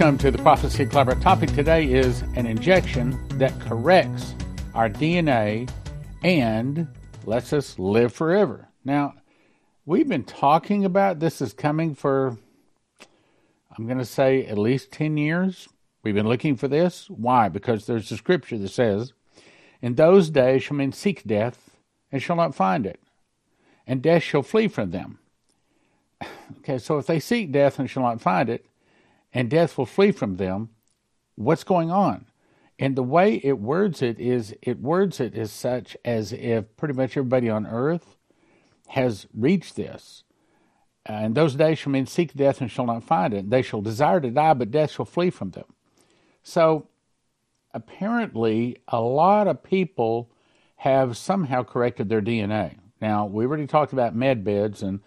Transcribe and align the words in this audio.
Welcome 0.00 0.16
to 0.16 0.30
the 0.30 0.38
Prophecy 0.38 0.86
Club. 0.86 1.10
Our 1.10 1.14
topic 1.16 1.52
today 1.52 1.84
is 1.84 2.22
an 2.34 2.46
injection 2.46 3.20
that 3.36 3.52
corrects 3.60 4.34
our 4.72 4.88
DNA 4.88 5.70
and 6.22 6.88
lets 7.26 7.52
us 7.52 7.78
live 7.78 8.10
forever. 8.10 8.66
Now, 8.82 9.12
we've 9.84 10.08
been 10.08 10.24
talking 10.24 10.86
about 10.86 11.18
this 11.18 11.42
is 11.42 11.52
coming 11.52 11.94
for, 11.94 12.38
I'm 13.76 13.84
going 13.84 13.98
to 13.98 14.06
say, 14.06 14.46
at 14.46 14.56
least 14.56 14.90
10 14.90 15.18
years. 15.18 15.68
We've 16.02 16.14
been 16.14 16.28
looking 16.28 16.56
for 16.56 16.66
this. 16.66 17.10
Why? 17.10 17.50
Because 17.50 17.84
there's 17.84 18.10
a 18.10 18.16
scripture 18.16 18.56
that 18.56 18.68
says, 18.70 19.12
In 19.82 19.96
those 19.96 20.30
days 20.30 20.62
shall 20.62 20.78
men 20.78 20.92
seek 20.92 21.24
death 21.24 21.76
and 22.10 22.22
shall 22.22 22.36
not 22.36 22.54
find 22.54 22.86
it, 22.86 23.00
and 23.86 24.00
death 24.00 24.22
shall 24.22 24.42
flee 24.42 24.68
from 24.68 24.92
them. 24.92 25.18
Okay, 26.60 26.78
so 26.78 26.98
if 26.98 27.06
they 27.06 27.20
seek 27.20 27.52
death 27.52 27.78
and 27.78 27.88
shall 27.88 28.02
not 28.02 28.20
find 28.20 28.50
it, 28.50 28.66
and 29.32 29.50
death 29.50 29.78
will 29.78 29.86
flee 29.86 30.12
from 30.12 30.36
them, 30.36 30.70
what's 31.36 31.64
going 31.64 31.90
on? 31.90 32.26
And 32.78 32.96
the 32.96 33.02
way 33.02 33.40
it 33.44 33.58
words 33.58 34.00
it 34.00 34.18
is, 34.18 34.54
it 34.62 34.80
words 34.80 35.20
it 35.20 35.36
as 35.36 35.52
such 35.52 35.96
as 36.04 36.32
if 36.32 36.76
pretty 36.76 36.94
much 36.94 37.16
everybody 37.16 37.50
on 37.50 37.66
earth 37.66 38.16
has 38.88 39.26
reached 39.34 39.76
this. 39.76 40.24
And 41.06 41.34
those 41.34 41.54
days 41.54 41.78
shall 41.78 41.92
men 41.92 42.06
seek 42.06 42.34
death 42.34 42.60
and 42.60 42.70
shall 42.70 42.86
not 42.86 43.04
find 43.04 43.34
it. 43.34 43.50
They 43.50 43.62
shall 43.62 43.80
desire 43.80 44.20
to 44.20 44.30
die, 44.30 44.54
but 44.54 44.70
death 44.70 44.92
shall 44.92 45.04
flee 45.04 45.30
from 45.30 45.50
them. 45.50 45.64
So 46.42 46.88
apparently, 47.72 48.78
a 48.88 49.00
lot 49.00 49.46
of 49.46 49.62
people 49.62 50.30
have 50.76 51.16
somehow 51.16 51.62
corrected 51.62 52.08
their 52.08 52.22
DNA. 52.22 52.76
Now, 53.00 53.26
we 53.26 53.44
already 53.44 53.66
talked 53.66 53.92
about 53.92 54.14
med 54.14 54.44
beds, 54.44 54.82
and 54.82 55.00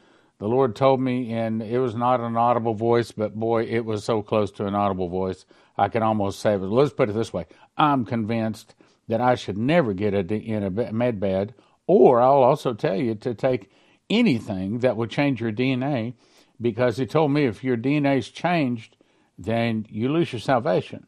the 0.44 0.49
Lord 0.49 0.75
told 0.75 0.99
me, 0.99 1.31
and 1.31 1.61
it 1.61 1.80
was 1.80 1.95
not 1.95 2.19
an 2.19 2.36
audible 2.36 2.73
voice, 2.73 3.13
but 3.13 3.33
boy, 3.33 3.63
it 3.63 3.86
was 3.86 4.03
so 4.03 4.22
close 4.22 4.52
to 4.52 4.66
an 4.66 4.75
audible 4.75 5.08
voice, 5.08 5.45
I 5.77 5.88
could 5.88 6.02
almost 6.02 6.41
say 6.41 6.55
it. 6.55 6.58
Let's 6.58 6.91
put 6.91 7.09
it 7.09 7.13
this 7.13 7.31
way 7.31 7.45
I'm 7.77 8.03
convinced 8.03 8.75
that 9.08 9.22
I 9.22 9.35
should 9.35 9.58
never 9.58 9.94
get 9.94 10.13
a, 10.13 10.19
in 10.19 10.63
a 10.63 10.91
med 10.91 11.22
bed, 11.22 11.53
or 11.88 12.19
I'll 12.19 12.44
also 12.44 12.73
tell 12.73 12.97
you 12.97 13.16
to 13.16 13.33
take 13.33 13.72
anything 14.09 14.80
that 14.80 14.97
would 14.97 15.09
change 15.09 15.39
your 15.39 15.53
DNA, 15.53 16.16
because 16.59 16.97
He 16.97 17.05
told 17.05 17.31
me 17.31 17.45
if 17.45 17.63
your 17.63 17.78
DNA 17.78 18.17
is 18.17 18.28
changed, 18.28 18.97
then 19.38 19.85
you 19.89 20.11
lose 20.11 20.33
your 20.33 20.41
salvation. 20.41 21.07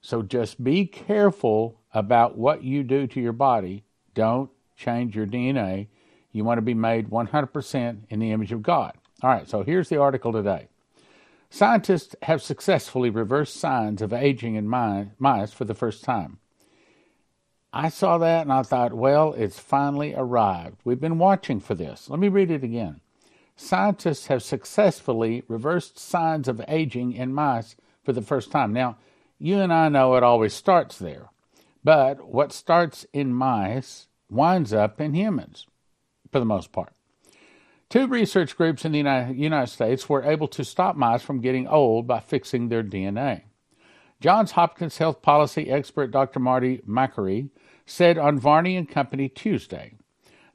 So 0.00 0.20
just 0.22 0.64
be 0.64 0.84
careful 0.84 1.80
about 1.92 2.36
what 2.36 2.64
you 2.64 2.82
do 2.82 3.06
to 3.06 3.20
your 3.20 3.32
body. 3.34 3.84
Don't 4.14 4.50
change 4.74 5.14
your 5.14 5.28
DNA. 5.28 5.86
You 6.34 6.44
want 6.44 6.58
to 6.58 6.62
be 6.62 6.74
made 6.74 7.10
100% 7.10 7.98
in 8.10 8.18
the 8.18 8.32
image 8.32 8.50
of 8.50 8.62
God. 8.62 8.92
All 9.22 9.30
right, 9.30 9.48
so 9.48 9.62
here's 9.62 9.88
the 9.88 9.98
article 9.98 10.32
today. 10.32 10.66
Scientists 11.48 12.16
have 12.22 12.42
successfully 12.42 13.08
reversed 13.08 13.54
signs 13.54 14.02
of 14.02 14.12
aging 14.12 14.56
in 14.56 14.68
mice 14.68 15.52
for 15.52 15.64
the 15.64 15.74
first 15.74 16.02
time. 16.02 16.38
I 17.72 17.88
saw 17.88 18.18
that 18.18 18.42
and 18.42 18.52
I 18.52 18.64
thought, 18.64 18.92
well, 18.92 19.32
it's 19.34 19.60
finally 19.60 20.12
arrived. 20.14 20.78
We've 20.84 21.00
been 21.00 21.18
watching 21.18 21.60
for 21.60 21.76
this. 21.76 22.10
Let 22.10 22.18
me 22.18 22.28
read 22.28 22.50
it 22.50 22.64
again. 22.64 23.00
Scientists 23.54 24.26
have 24.26 24.42
successfully 24.42 25.44
reversed 25.46 26.00
signs 26.00 26.48
of 26.48 26.60
aging 26.66 27.12
in 27.12 27.32
mice 27.32 27.76
for 28.02 28.12
the 28.12 28.22
first 28.22 28.50
time. 28.50 28.72
Now, 28.72 28.96
you 29.38 29.60
and 29.60 29.72
I 29.72 29.88
know 29.88 30.16
it 30.16 30.24
always 30.24 30.52
starts 30.52 30.98
there. 30.98 31.30
But 31.84 32.26
what 32.26 32.52
starts 32.52 33.06
in 33.12 33.32
mice 33.32 34.08
winds 34.28 34.72
up 34.72 35.00
in 35.00 35.14
humans, 35.14 35.66
for 36.34 36.40
the 36.40 36.44
most 36.44 36.72
part. 36.72 36.92
Two 37.88 38.08
research 38.08 38.56
groups 38.56 38.84
in 38.84 38.90
the 38.90 39.32
United 39.36 39.70
States 39.70 40.08
were 40.08 40.24
able 40.24 40.48
to 40.48 40.64
stop 40.64 40.96
mice 40.96 41.22
from 41.22 41.40
getting 41.40 41.68
old 41.68 42.08
by 42.08 42.18
fixing 42.18 42.68
their 42.68 42.82
DNA. 42.82 43.42
Johns 44.20 44.50
Hopkins 44.50 44.98
health 44.98 45.22
policy 45.22 45.70
expert 45.70 46.10
Dr. 46.10 46.40
Marty 46.40 46.78
Makary 46.88 47.50
said 47.86 48.18
on 48.18 48.40
Varney 48.40 48.76
and 48.76 48.88
Company 48.88 49.28
Tuesday, 49.28 49.94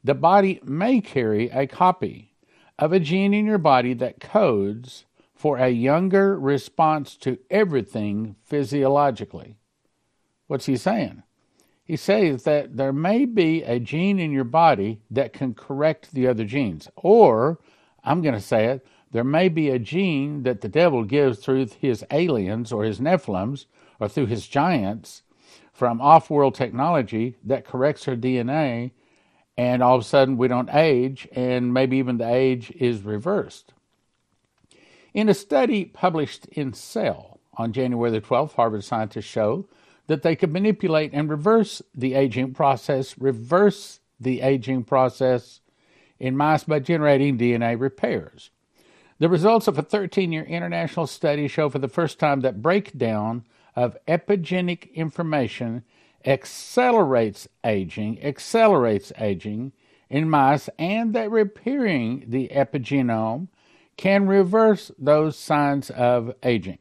the 0.03 0.13
body 0.13 0.59
may 0.65 0.99
carry 0.99 1.49
a 1.49 1.65
copy 1.65 2.35
of 2.77 2.91
a 2.91 2.99
gene 2.99 3.33
in 3.33 3.45
your 3.45 3.57
body 3.57 3.93
that 3.93 4.19
codes 4.19 5.05
for 5.33 5.59
a 5.59 5.69
younger 5.69 6.37
response 6.37 7.15
to 7.15 7.39
everything 7.49 8.35
physiologically. 8.43 9.55
What's 10.47 10.65
he 10.65 10.75
saying? 10.75 11.23
He 11.89 11.95
says 11.95 12.43
that 12.43 12.77
there 12.77 12.93
may 12.93 13.25
be 13.25 13.63
a 13.63 13.79
gene 13.79 14.19
in 14.19 14.31
your 14.31 14.43
body 14.43 15.01
that 15.09 15.33
can 15.33 15.55
correct 15.55 16.13
the 16.13 16.27
other 16.27 16.45
genes. 16.45 16.87
Or, 16.95 17.57
I'm 18.03 18.21
going 18.21 18.35
to 18.35 18.39
say 18.39 18.65
it, 18.65 18.85
there 19.11 19.23
may 19.23 19.49
be 19.49 19.71
a 19.71 19.79
gene 19.79 20.43
that 20.43 20.61
the 20.61 20.69
devil 20.69 21.03
gives 21.03 21.39
through 21.39 21.65
his 21.81 22.05
aliens 22.11 22.71
or 22.71 22.83
his 22.83 22.99
Nephilims 22.99 23.65
or 23.99 24.07
through 24.07 24.27
his 24.27 24.47
giants 24.47 25.23
from 25.73 25.99
off 25.99 26.29
world 26.29 26.53
technology 26.53 27.37
that 27.43 27.65
corrects 27.65 28.07
our 28.07 28.15
DNA, 28.15 28.91
and 29.57 29.81
all 29.81 29.95
of 29.95 30.01
a 30.01 30.05
sudden 30.05 30.37
we 30.37 30.47
don't 30.47 30.69
age, 30.71 31.27
and 31.31 31.73
maybe 31.73 31.97
even 31.97 32.19
the 32.19 32.31
age 32.31 32.69
is 32.75 33.01
reversed. 33.01 33.73
In 35.15 35.27
a 35.27 35.33
study 35.33 35.85
published 35.85 36.45
in 36.51 36.71
Cell 36.71 37.39
on 37.55 37.73
January 37.73 38.11
the 38.11 38.21
12th, 38.21 38.53
Harvard 38.53 38.83
scientists 38.83 39.25
show 39.25 39.67
that 40.09 40.23
they 40.23 40.35
could 40.35 40.51
manipulate 40.51 41.13
and 41.13 41.29
reverse 41.29 41.83
the 41.93 42.15
aging 42.15 42.51
process, 42.51 43.15
reverse 43.19 43.99
the 44.19 44.41
aging 44.41 44.83
process 44.83 45.61
in 46.17 46.35
mice 46.35 46.63
by 46.63 46.79
generating 46.79 47.37
DNA 47.37 47.79
repairs. 47.79 48.49
The 49.19 49.29
results 49.29 49.67
of 49.67 49.77
a 49.77 49.83
13 49.83 50.31
year 50.31 50.43
international 50.45 51.05
study 51.05 51.47
show 51.47 51.69
for 51.69 51.77
the 51.77 51.87
first 51.87 52.17
time 52.17 52.39
that 52.39 52.59
breakdown 52.59 53.45
of 53.75 53.95
epigenetic 54.07 54.91
information 54.95 55.83
accelerates 56.25 57.47
aging, 57.63 58.19
accelerates 58.23 59.13
aging 59.19 59.73
in 60.09 60.27
mice, 60.27 60.69
and 60.79 61.13
that 61.13 61.29
repairing 61.29 62.23
the 62.27 62.49
epigenome 62.51 63.47
can 63.95 64.25
reverse 64.25 64.91
those 64.97 65.37
signs 65.37 65.91
of 65.91 66.33
aging. 66.41 66.79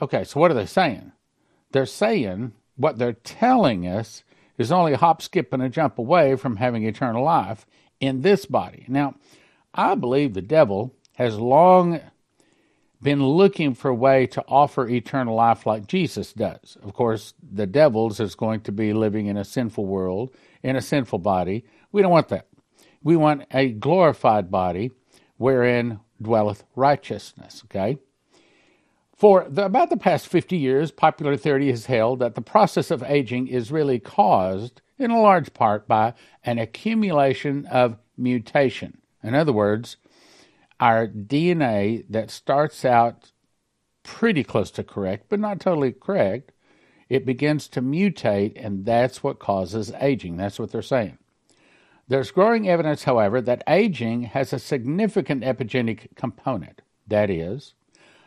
Okay, 0.00 0.22
so 0.22 0.38
what 0.38 0.52
are 0.52 0.54
they 0.54 0.64
saying? 0.64 1.10
They're 1.74 1.86
saying 1.86 2.52
what 2.76 2.98
they're 2.98 3.14
telling 3.14 3.84
us 3.84 4.22
is 4.56 4.70
only 4.70 4.92
a 4.92 4.96
hop, 4.96 5.20
skip, 5.20 5.52
and 5.52 5.60
a 5.60 5.68
jump 5.68 5.98
away 5.98 6.36
from 6.36 6.54
having 6.54 6.84
eternal 6.84 7.24
life 7.24 7.66
in 7.98 8.20
this 8.20 8.46
body. 8.46 8.84
Now, 8.86 9.16
I 9.74 9.96
believe 9.96 10.34
the 10.34 10.40
devil 10.40 10.94
has 11.16 11.36
long 11.36 11.98
been 13.02 13.26
looking 13.26 13.74
for 13.74 13.88
a 13.88 13.94
way 13.94 14.28
to 14.28 14.44
offer 14.46 14.88
eternal 14.88 15.34
life 15.34 15.66
like 15.66 15.88
Jesus 15.88 16.32
does. 16.32 16.78
Of 16.80 16.92
course, 16.94 17.34
the 17.42 17.66
devil's 17.66 18.20
is 18.20 18.36
going 18.36 18.60
to 18.60 18.72
be 18.72 18.92
living 18.92 19.26
in 19.26 19.36
a 19.36 19.44
sinful 19.44 19.84
world, 19.84 20.32
in 20.62 20.76
a 20.76 20.80
sinful 20.80 21.18
body. 21.18 21.64
We 21.90 22.02
don't 22.02 22.12
want 22.12 22.28
that. 22.28 22.46
We 23.02 23.16
want 23.16 23.46
a 23.50 23.70
glorified 23.70 24.48
body 24.48 24.92
wherein 25.38 25.98
dwelleth 26.22 26.62
righteousness. 26.76 27.64
Okay? 27.64 27.98
For 29.24 29.46
the, 29.48 29.64
about 29.64 29.88
the 29.88 29.96
past 29.96 30.28
50 30.28 30.54
years, 30.54 30.90
popular 30.90 31.34
theory 31.38 31.70
has 31.70 31.86
held 31.86 32.18
that 32.18 32.34
the 32.34 32.42
process 32.42 32.90
of 32.90 33.02
aging 33.02 33.48
is 33.48 33.72
really 33.72 33.98
caused, 33.98 34.82
in 34.98 35.10
a 35.10 35.18
large 35.18 35.54
part, 35.54 35.88
by 35.88 36.12
an 36.44 36.58
accumulation 36.58 37.64
of 37.64 37.96
mutation. 38.18 38.98
In 39.22 39.34
other 39.34 39.54
words, 39.54 39.96
our 40.78 41.08
DNA 41.08 42.04
that 42.10 42.30
starts 42.30 42.84
out 42.84 43.32
pretty 44.02 44.44
close 44.44 44.70
to 44.72 44.84
correct, 44.84 45.30
but 45.30 45.40
not 45.40 45.58
totally 45.58 45.92
correct, 45.92 46.52
it 47.08 47.24
begins 47.24 47.66
to 47.68 47.80
mutate, 47.80 48.62
and 48.62 48.84
that's 48.84 49.22
what 49.22 49.38
causes 49.38 49.90
aging. 50.02 50.36
That's 50.36 50.58
what 50.58 50.70
they're 50.70 50.82
saying. 50.82 51.16
There's 52.08 52.30
growing 52.30 52.68
evidence, 52.68 53.04
however, 53.04 53.40
that 53.40 53.64
aging 53.66 54.24
has 54.24 54.52
a 54.52 54.58
significant 54.58 55.44
epigenetic 55.44 56.14
component. 56.14 56.82
That 57.06 57.30
is, 57.30 57.72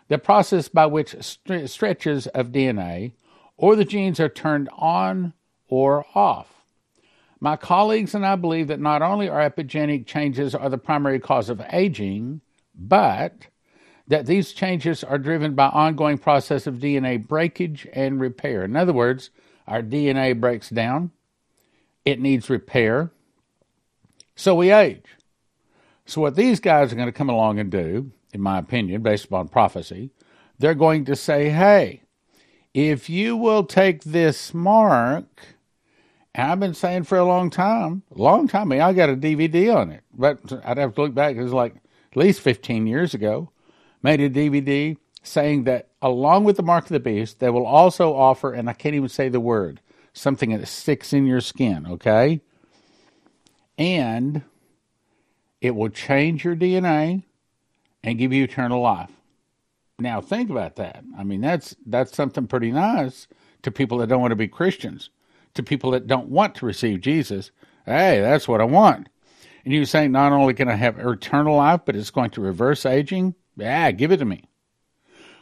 the 0.07 0.18
process 0.18 0.68
by 0.68 0.86
which 0.86 1.15
st- 1.24 1.69
stretches 1.69 2.27
of 2.27 2.48
DNA 2.48 3.13
or 3.57 3.75
the 3.75 3.86
genes 3.86 4.19
are 4.19 4.30
turned 4.30 4.69
on 4.77 5.33
or 5.68 6.06
off. 6.15 6.65
My 7.39 7.56
colleagues 7.56 8.15
and 8.15 8.25
I 8.25 8.36
believe 8.36 8.68
that 8.68 8.80
not 8.80 9.01
only 9.01 9.30
are 9.30 9.48
epigenetic 9.48 10.06
changes 10.06 10.56
are 10.56 10.69
the 10.69 10.77
primary 10.77 11.19
cause 11.19 11.50
of 11.50 11.62
aging, 11.71 12.42
but 12.74 13.48
that 14.07 14.25
these 14.25 14.54
changes 14.54 15.04
are 15.04 15.18
driven 15.18 15.54
by 15.54 15.68
ongoing 15.68 16.18
process 16.18 16.65
of 16.65 16.75
DNA 16.75 17.25
breakage 17.25 17.88
and 17.94 18.19
repair. 18.19 18.63
In 18.63 18.75
other 18.75 18.94
words, 18.94 19.30
our 19.68 19.81
DNA 19.81 20.39
breaks 20.39 20.69
down, 20.69 21.12
it 22.06 22.19
needs 22.19 22.50
repair, 22.50 23.12
so 24.36 24.56
we 24.56 24.71
age. 24.71 25.03
So, 26.06 26.21
what 26.21 26.36
these 26.36 26.62
guys 26.62 26.94
are 26.94 26.95
going 26.95 27.07
to 27.07 27.12
come 27.12 27.30
along 27.30 27.60
and 27.60 27.69
do, 27.69 28.12
in 28.33 28.41
my 28.41 28.59
opinion, 28.59 29.01
based 29.01 29.25
upon 29.25 29.47
prophecy, 29.47 30.12
they're 30.59 30.74
going 30.74 31.06
to 31.06 31.15
say, 31.15 31.50
hey, 31.50 32.01
if 32.74 33.09
you 33.09 33.35
will 33.35 33.63
take 33.63 34.03
this 34.03 34.53
mark, 34.53 35.25
I've 36.35 36.59
been 36.59 36.74
saying 36.74 37.03
for 37.03 37.18
a 37.18 37.25
long 37.25 37.50
time, 37.50 38.03
long 38.12 38.47
time, 38.47 38.71
I, 38.71 38.75
mean, 38.75 38.81
I 38.81 38.94
got 38.94 39.09
a 39.09 39.15
DVD 39.15 39.75
on 39.75 39.91
it, 39.91 40.03
but 40.13 40.39
I'd 40.63 40.77
have 40.77 40.95
to 40.95 41.01
look 41.01 41.13
back, 41.13 41.35
it 41.35 41.41
was 41.41 41.53
like 41.53 41.75
at 42.12 42.18
least 42.18 42.41
15 42.41 42.85
years 42.85 43.13
ago, 43.13 43.51
made 44.03 44.21
a 44.21 44.29
DVD 44.29 44.97
saying 45.24 45.63
that 45.63 45.89
along 46.01 46.44
with 46.44 46.57
the 46.57 46.63
mark 46.63 46.85
of 46.85 46.89
the 46.89 47.00
beast, 47.00 47.39
they 47.39 47.50
will 47.50 47.65
also 47.65 48.13
offer, 48.13 48.53
and 48.53 48.69
I 48.69 48.74
can't 48.74 48.95
even 48.95 49.09
say 49.09 49.29
the 49.29 49.39
word, 49.39 49.81
something 50.13 50.56
that 50.56 50.68
sticks 50.68 51.13
in 51.13 51.25
your 51.25 51.41
skin, 51.41 51.88
okay? 51.88 52.41
And 53.77 54.44
it 55.62 55.75
will 55.75 55.89
change 55.89 56.45
your 56.45 56.56
DNA 56.56 57.24
and 58.07 58.18
give 58.18 58.31
you 58.31 58.45
eternal 58.45 58.80
life. 58.80 59.12
Now 60.00 60.21
think 60.21 60.50
about 60.50 60.77
that. 60.77 61.04
I 61.18 61.25
mean, 61.25 61.42
that's 61.42 61.75
that's 61.86 62.15
something 62.15 62.48
pretty 62.48 62.71
nice 62.71 63.27
to 63.63 63.69
people 63.71 63.98
that 63.98 64.07
don't 64.07 64.21
want 64.21 64.31
to 64.31 64.38
be 64.38 64.48
Christians, 64.48 65.09
to 65.56 65.62
people 65.62 65.92
that 65.92 66.07
don't 66.07 66.30
want 66.30 66.56
to 66.56 66.65
receive 66.65 67.01
Jesus. 67.01 67.51
Hey, 67.86 68.21
that's 68.21 68.48
what 68.48 68.62
I 68.62 68.63
want. 68.63 69.09
And 69.65 69.74
you 69.74 69.83
say 69.83 70.07
not 70.07 70.31
only 70.31 70.54
can 70.54 70.69
I 70.69 70.75
have 70.75 70.98
eternal 70.98 71.57
life, 71.57 71.81
but 71.83 71.98
it's 71.98 72.09
going 72.09 72.30
to 72.31 72.42
reverse 72.42 72.86
aging. 72.86 73.36
Yeah, 73.57 73.92
give 73.92 74.13
it 74.13 74.18
to 74.18 74.25
me. 74.25 74.45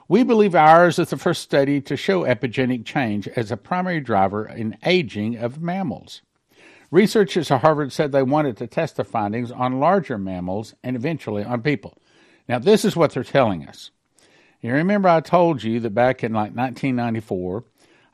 We 0.07 0.23
believe 0.23 0.55
ours 0.55 0.97
is 0.97 1.11
the 1.11 1.17
first 1.17 1.43
study 1.43 1.81
to 1.81 1.95
show 1.95 2.23
epigenetic 2.23 2.83
change 2.83 3.27
as 3.27 3.51
a 3.51 3.57
primary 3.57 3.99
driver 3.99 4.47
in 4.47 4.75
aging 4.83 5.37
of 5.37 5.61
mammals. 5.61 6.23
Researchers 6.89 7.51
at 7.51 7.61
Harvard 7.61 7.91
said 7.91 8.11
they 8.11 8.23
wanted 8.23 8.57
to 8.57 8.65
test 8.65 8.95
the 8.95 9.03
findings 9.03 9.51
on 9.51 9.79
larger 9.79 10.17
mammals 10.17 10.73
and 10.83 10.95
eventually 10.95 11.43
on 11.43 11.61
people. 11.61 11.99
Now, 12.47 12.59
this 12.59 12.85
is 12.85 12.95
what 12.95 13.11
they're 13.11 13.23
telling 13.23 13.67
us. 13.67 13.91
You 14.61 14.73
remember 14.73 15.09
I 15.09 15.21
told 15.21 15.63
you 15.63 15.79
that 15.81 15.91
back 15.91 16.23
in 16.23 16.33
like 16.33 16.55
1994, 16.55 17.63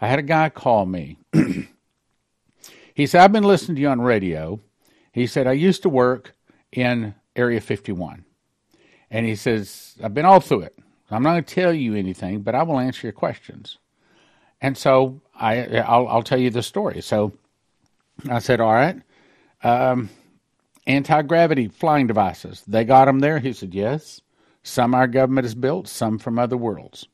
I 0.02 0.08
had 0.08 0.20
a 0.20 0.24
guy 0.24 0.50
call 0.50 0.86
me. 0.86 1.18
he 2.94 3.08
said, 3.08 3.22
I've 3.22 3.32
been 3.32 3.44
listening 3.44 3.76
to 3.76 3.82
you 3.82 3.88
on 3.90 4.02
radio. 4.02 4.60
He 5.12 5.28
said, 5.28 5.48
I 5.48 5.54
used 5.54 5.84
to 5.84 5.90
work 5.90 6.36
in 6.72 7.16
Area 7.36 7.62
51. 7.62 8.26
And 9.10 9.26
he 9.26 9.36
says, 9.36 9.96
I've 10.04 10.14
been 10.14 10.26
all 10.26 10.40
through 10.40 10.62
it. 10.62 10.78
I'm 11.10 11.24
not 11.24 11.32
going 11.32 11.44
to 11.44 11.56
tell 11.56 11.74
you 11.74 11.96
anything, 11.96 12.42
but 12.42 12.56
I 12.56 12.64
will 12.64 12.80
answer 12.80 13.08
your 13.08 13.14
questions. 13.14 13.78
And 14.62 14.78
so 14.78 15.22
I, 15.36 15.80
I'll, 15.80 16.08
I'll 16.08 16.24
tell 16.24 16.40
you 16.40 16.50
the 16.50 16.64
story. 16.64 17.02
So 17.02 17.34
I 18.30 18.40
said, 18.40 18.62
all 18.62 18.74
right. 18.74 19.02
Um, 19.64 20.10
Anti 20.88 21.22
gravity 21.24 21.68
flying 21.68 22.08
devices. 22.08 22.64
They 22.68 22.84
got 22.84 23.06
them 23.06 23.20
there? 23.20 23.40
He 23.40 23.54
said, 23.54 23.74
Yes. 23.74 24.22
Some 24.64 24.94
our 24.94 25.08
government 25.08 25.46
has 25.46 25.56
built, 25.56 25.88
some 25.88 26.20
from 26.20 26.38
other 26.38 26.58
worlds. 26.58 27.08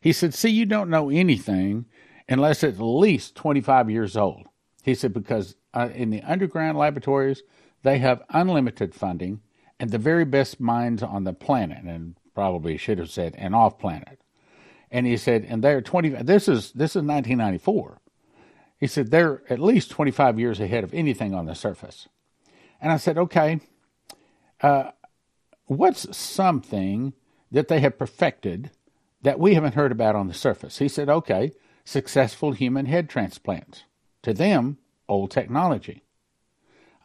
He 0.00 0.12
said, 0.12 0.34
See, 0.34 0.50
you 0.50 0.66
don't 0.66 0.90
know 0.90 1.10
anything 1.10 1.86
unless 2.28 2.62
it's 2.62 2.78
at 2.78 2.84
least 2.84 3.36
25 3.36 3.90
years 3.90 4.16
old. 4.16 4.46
He 4.82 4.94
said, 4.94 5.12
Because 5.12 5.56
uh, 5.74 5.88
in 5.94 6.10
the 6.10 6.22
underground 6.22 6.78
laboratories, 6.78 7.42
they 7.82 7.98
have 7.98 8.22
unlimited 8.30 8.94
funding 8.94 9.40
and 9.80 9.90
the 9.90 9.98
very 9.98 10.26
best 10.26 10.60
minds 10.60 11.02
on 11.02 11.24
the 11.24 11.32
planet, 11.32 11.84
and 11.84 12.14
probably 12.34 12.76
should 12.76 12.98
have 12.98 13.10
said, 13.10 13.34
and 13.38 13.54
off 13.54 13.78
planet. 13.78 14.20
And 14.90 15.06
he 15.06 15.16
said, 15.16 15.46
and 15.48 15.64
they're 15.64 15.80
20, 15.80 16.10
this 16.22 16.48
is, 16.48 16.72
this 16.72 16.90
is 16.90 17.02
1994. 17.02 17.98
He 18.78 18.86
said, 18.86 19.10
they're 19.10 19.42
at 19.48 19.58
least 19.58 19.90
25 19.90 20.38
years 20.38 20.60
ahead 20.60 20.84
of 20.84 20.92
anything 20.92 21.34
on 21.34 21.46
the 21.46 21.54
surface. 21.54 22.08
And 22.80 22.92
I 22.92 22.96
said, 22.96 23.18
okay, 23.18 23.60
uh, 24.62 24.90
what's 25.66 26.16
something 26.16 27.12
that 27.50 27.68
they 27.68 27.80
have 27.80 27.98
perfected 27.98 28.70
that 29.22 29.38
we 29.38 29.54
haven't 29.54 29.74
heard 29.74 29.92
about 29.92 30.16
on 30.16 30.28
the 30.28 30.34
surface? 30.34 30.78
He 30.78 30.88
said, 30.88 31.08
okay, 31.08 31.52
successful 31.84 32.52
human 32.52 32.86
head 32.86 33.08
transplants. 33.08 33.84
To 34.22 34.34
them, 34.34 34.78
old 35.08 35.30
technology. 35.30 36.02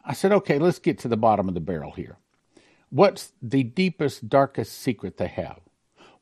I 0.04 0.12
said, 0.12 0.32
okay, 0.32 0.58
let's 0.58 0.78
get 0.78 0.98
to 1.00 1.08
the 1.08 1.16
bottom 1.16 1.48
of 1.48 1.54
the 1.54 1.60
barrel 1.60 1.92
here. 1.92 2.18
What's 2.90 3.32
the 3.42 3.64
deepest, 3.64 4.28
darkest 4.28 4.78
secret 4.78 5.16
they 5.16 5.26
have? 5.26 5.60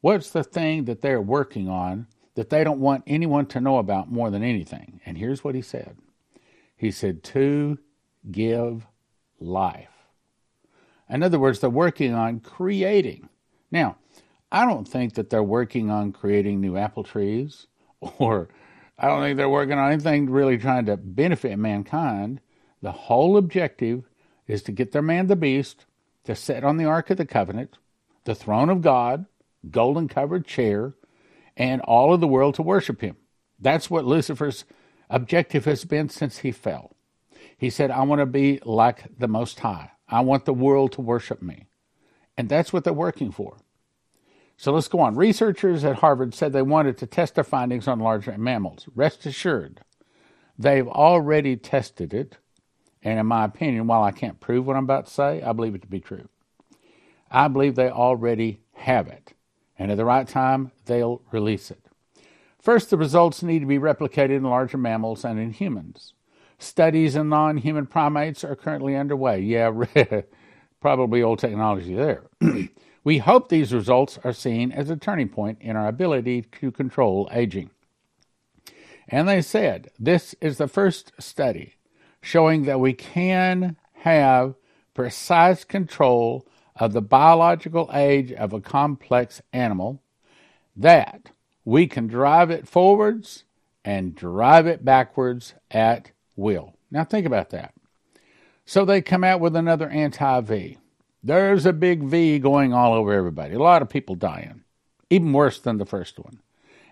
What's 0.00 0.30
the 0.30 0.44
thing 0.44 0.84
that 0.86 1.02
they're 1.02 1.20
working 1.20 1.68
on 1.68 2.06
that 2.34 2.50
they 2.50 2.64
don't 2.64 2.80
want 2.80 3.04
anyone 3.06 3.46
to 3.46 3.60
know 3.60 3.78
about 3.78 4.10
more 4.10 4.30
than 4.30 4.42
anything? 4.42 5.00
And 5.04 5.18
here's 5.18 5.44
what 5.44 5.54
he 5.54 5.62
said 5.62 5.96
He 6.76 6.90
said, 6.90 7.22
to 7.24 7.78
give 8.30 8.86
life. 9.44 9.90
In 11.08 11.22
other 11.22 11.38
words, 11.38 11.60
they're 11.60 11.70
working 11.70 12.14
on 12.14 12.40
creating. 12.40 13.28
Now, 13.70 13.96
I 14.50 14.64
don't 14.64 14.86
think 14.88 15.14
that 15.14 15.30
they're 15.30 15.42
working 15.42 15.90
on 15.90 16.12
creating 16.12 16.60
new 16.60 16.76
apple 16.76 17.04
trees, 17.04 17.66
or 18.18 18.48
I 18.98 19.08
don't 19.08 19.20
think 19.20 19.36
they're 19.36 19.48
working 19.48 19.78
on 19.78 19.92
anything 19.92 20.30
really 20.30 20.58
trying 20.58 20.86
to 20.86 20.96
benefit 20.96 21.58
mankind. 21.58 22.40
The 22.82 22.92
whole 22.92 23.36
objective 23.36 24.04
is 24.46 24.62
to 24.64 24.72
get 24.72 24.92
their 24.92 25.02
man 25.02 25.26
the 25.26 25.36
beast 25.36 25.86
to 26.24 26.34
sit 26.34 26.64
on 26.64 26.76
the 26.76 26.84
Ark 26.84 27.10
of 27.10 27.16
the 27.16 27.26
Covenant, 27.26 27.78
the 28.24 28.34
throne 28.34 28.70
of 28.70 28.82
God, 28.82 29.26
golden 29.70 30.08
covered 30.08 30.46
chair, 30.46 30.94
and 31.56 31.80
all 31.82 32.12
of 32.12 32.20
the 32.20 32.28
world 32.28 32.54
to 32.56 32.62
worship 32.62 33.00
him. 33.00 33.16
That's 33.58 33.90
what 33.90 34.04
Lucifer's 34.04 34.64
objective 35.08 35.64
has 35.64 35.84
been 35.84 36.08
since 36.08 36.38
he 36.38 36.50
fell. 36.50 36.93
He 37.64 37.70
said, 37.70 37.90
I 37.90 38.02
want 38.02 38.18
to 38.18 38.26
be 38.26 38.60
like 38.66 39.18
the 39.18 39.26
Most 39.26 39.58
High. 39.58 39.92
I 40.06 40.20
want 40.20 40.44
the 40.44 40.52
world 40.52 40.92
to 40.92 41.00
worship 41.00 41.40
me. 41.40 41.64
And 42.36 42.46
that's 42.46 42.74
what 42.74 42.84
they're 42.84 42.92
working 42.92 43.32
for. 43.32 43.56
So 44.58 44.70
let's 44.70 44.86
go 44.86 45.00
on. 45.00 45.16
Researchers 45.16 45.82
at 45.82 45.96
Harvard 45.96 46.34
said 46.34 46.52
they 46.52 46.60
wanted 46.60 46.98
to 46.98 47.06
test 47.06 47.36
their 47.36 47.42
findings 47.42 47.88
on 47.88 48.00
larger 48.00 48.36
mammals. 48.36 48.86
Rest 48.94 49.24
assured, 49.24 49.80
they've 50.58 50.86
already 50.86 51.56
tested 51.56 52.12
it. 52.12 52.36
And 53.02 53.18
in 53.18 53.24
my 53.24 53.46
opinion, 53.46 53.86
while 53.86 54.02
I 54.02 54.12
can't 54.12 54.40
prove 54.40 54.66
what 54.66 54.76
I'm 54.76 54.84
about 54.84 55.06
to 55.06 55.12
say, 55.14 55.40
I 55.40 55.52
believe 55.52 55.74
it 55.74 55.80
to 55.80 55.88
be 55.88 56.00
true. 56.00 56.28
I 57.30 57.48
believe 57.48 57.76
they 57.76 57.88
already 57.88 58.60
have 58.74 59.08
it. 59.08 59.32
And 59.78 59.90
at 59.90 59.96
the 59.96 60.04
right 60.04 60.28
time, 60.28 60.70
they'll 60.84 61.22
release 61.32 61.70
it. 61.70 61.80
First, 62.60 62.90
the 62.90 62.98
results 62.98 63.42
need 63.42 63.60
to 63.60 63.66
be 63.66 63.78
replicated 63.78 64.36
in 64.36 64.42
larger 64.42 64.76
mammals 64.76 65.24
and 65.24 65.40
in 65.40 65.54
humans. 65.54 66.12
Studies 66.58 67.16
in 67.16 67.28
non 67.28 67.56
human 67.58 67.86
primates 67.86 68.44
are 68.44 68.56
currently 68.56 68.96
underway. 68.96 69.40
Yeah, 69.40 69.70
probably 70.80 71.22
old 71.22 71.38
technology 71.38 71.94
there. 71.94 72.24
we 73.04 73.18
hope 73.18 73.48
these 73.48 73.72
results 73.72 74.18
are 74.24 74.32
seen 74.32 74.72
as 74.72 74.90
a 74.90 74.96
turning 74.96 75.28
point 75.28 75.58
in 75.60 75.76
our 75.76 75.88
ability 75.88 76.42
to 76.60 76.70
control 76.70 77.28
aging. 77.32 77.70
And 79.08 79.28
they 79.28 79.42
said 79.42 79.90
this 79.98 80.34
is 80.40 80.58
the 80.58 80.68
first 80.68 81.12
study 81.18 81.74
showing 82.20 82.64
that 82.64 82.80
we 82.80 82.94
can 82.94 83.76
have 83.92 84.54
precise 84.94 85.64
control 85.64 86.46
of 86.76 86.92
the 86.92 87.02
biological 87.02 87.90
age 87.92 88.32
of 88.32 88.52
a 88.52 88.60
complex 88.60 89.42
animal, 89.52 90.02
that 90.76 91.30
we 91.64 91.86
can 91.86 92.06
drive 92.06 92.50
it 92.50 92.66
forwards 92.66 93.44
and 93.84 94.14
drive 94.14 94.66
it 94.66 94.84
backwards 94.84 95.54
at 95.70 96.10
will. 96.36 96.74
Now 96.90 97.04
think 97.04 97.26
about 97.26 97.50
that. 97.50 97.74
So 98.66 98.84
they 98.84 99.02
come 99.02 99.24
out 99.24 99.40
with 99.40 99.56
another 99.56 99.88
anti 99.88 100.40
V. 100.40 100.78
There's 101.22 101.66
a 101.66 101.72
big 101.72 102.02
V 102.02 102.38
going 102.38 102.72
all 102.72 102.92
over 102.92 103.12
everybody. 103.12 103.54
A 103.54 103.58
lot 103.58 103.82
of 103.82 103.88
people 103.88 104.14
dying, 104.14 104.62
even 105.10 105.32
worse 105.32 105.58
than 105.58 105.78
the 105.78 105.86
first 105.86 106.18
one. 106.18 106.40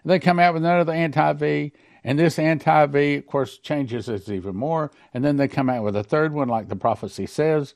And 0.03 0.11
They 0.11 0.19
come 0.19 0.39
out 0.39 0.55
with 0.55 0.65
another 0.65 0.93
anti 0.93 1.33
V, 1.35 1.73
and 2.05 2.19
this 2.19 2.39
anti 2.39 2.87
V, 2.87 3.17
of 3.17 3.27
course, 3.27 3.59
changes 3.59 4.09
it 4.09 4.29
even 4.29 4.57
more. 4.57 4.91
And 5.15 5.25
then 5.25 5.37
they 5.37 5.49
come 5.49 5.71
out 5.71 5.85
with 5.85 5.97
a 5.97 6.05
third 6.05 6.33
one, 6.33 6.49
like 6.49 6.69
the 6.69 6.77
prophecy 6.77 7.27
says. 7.27 7.75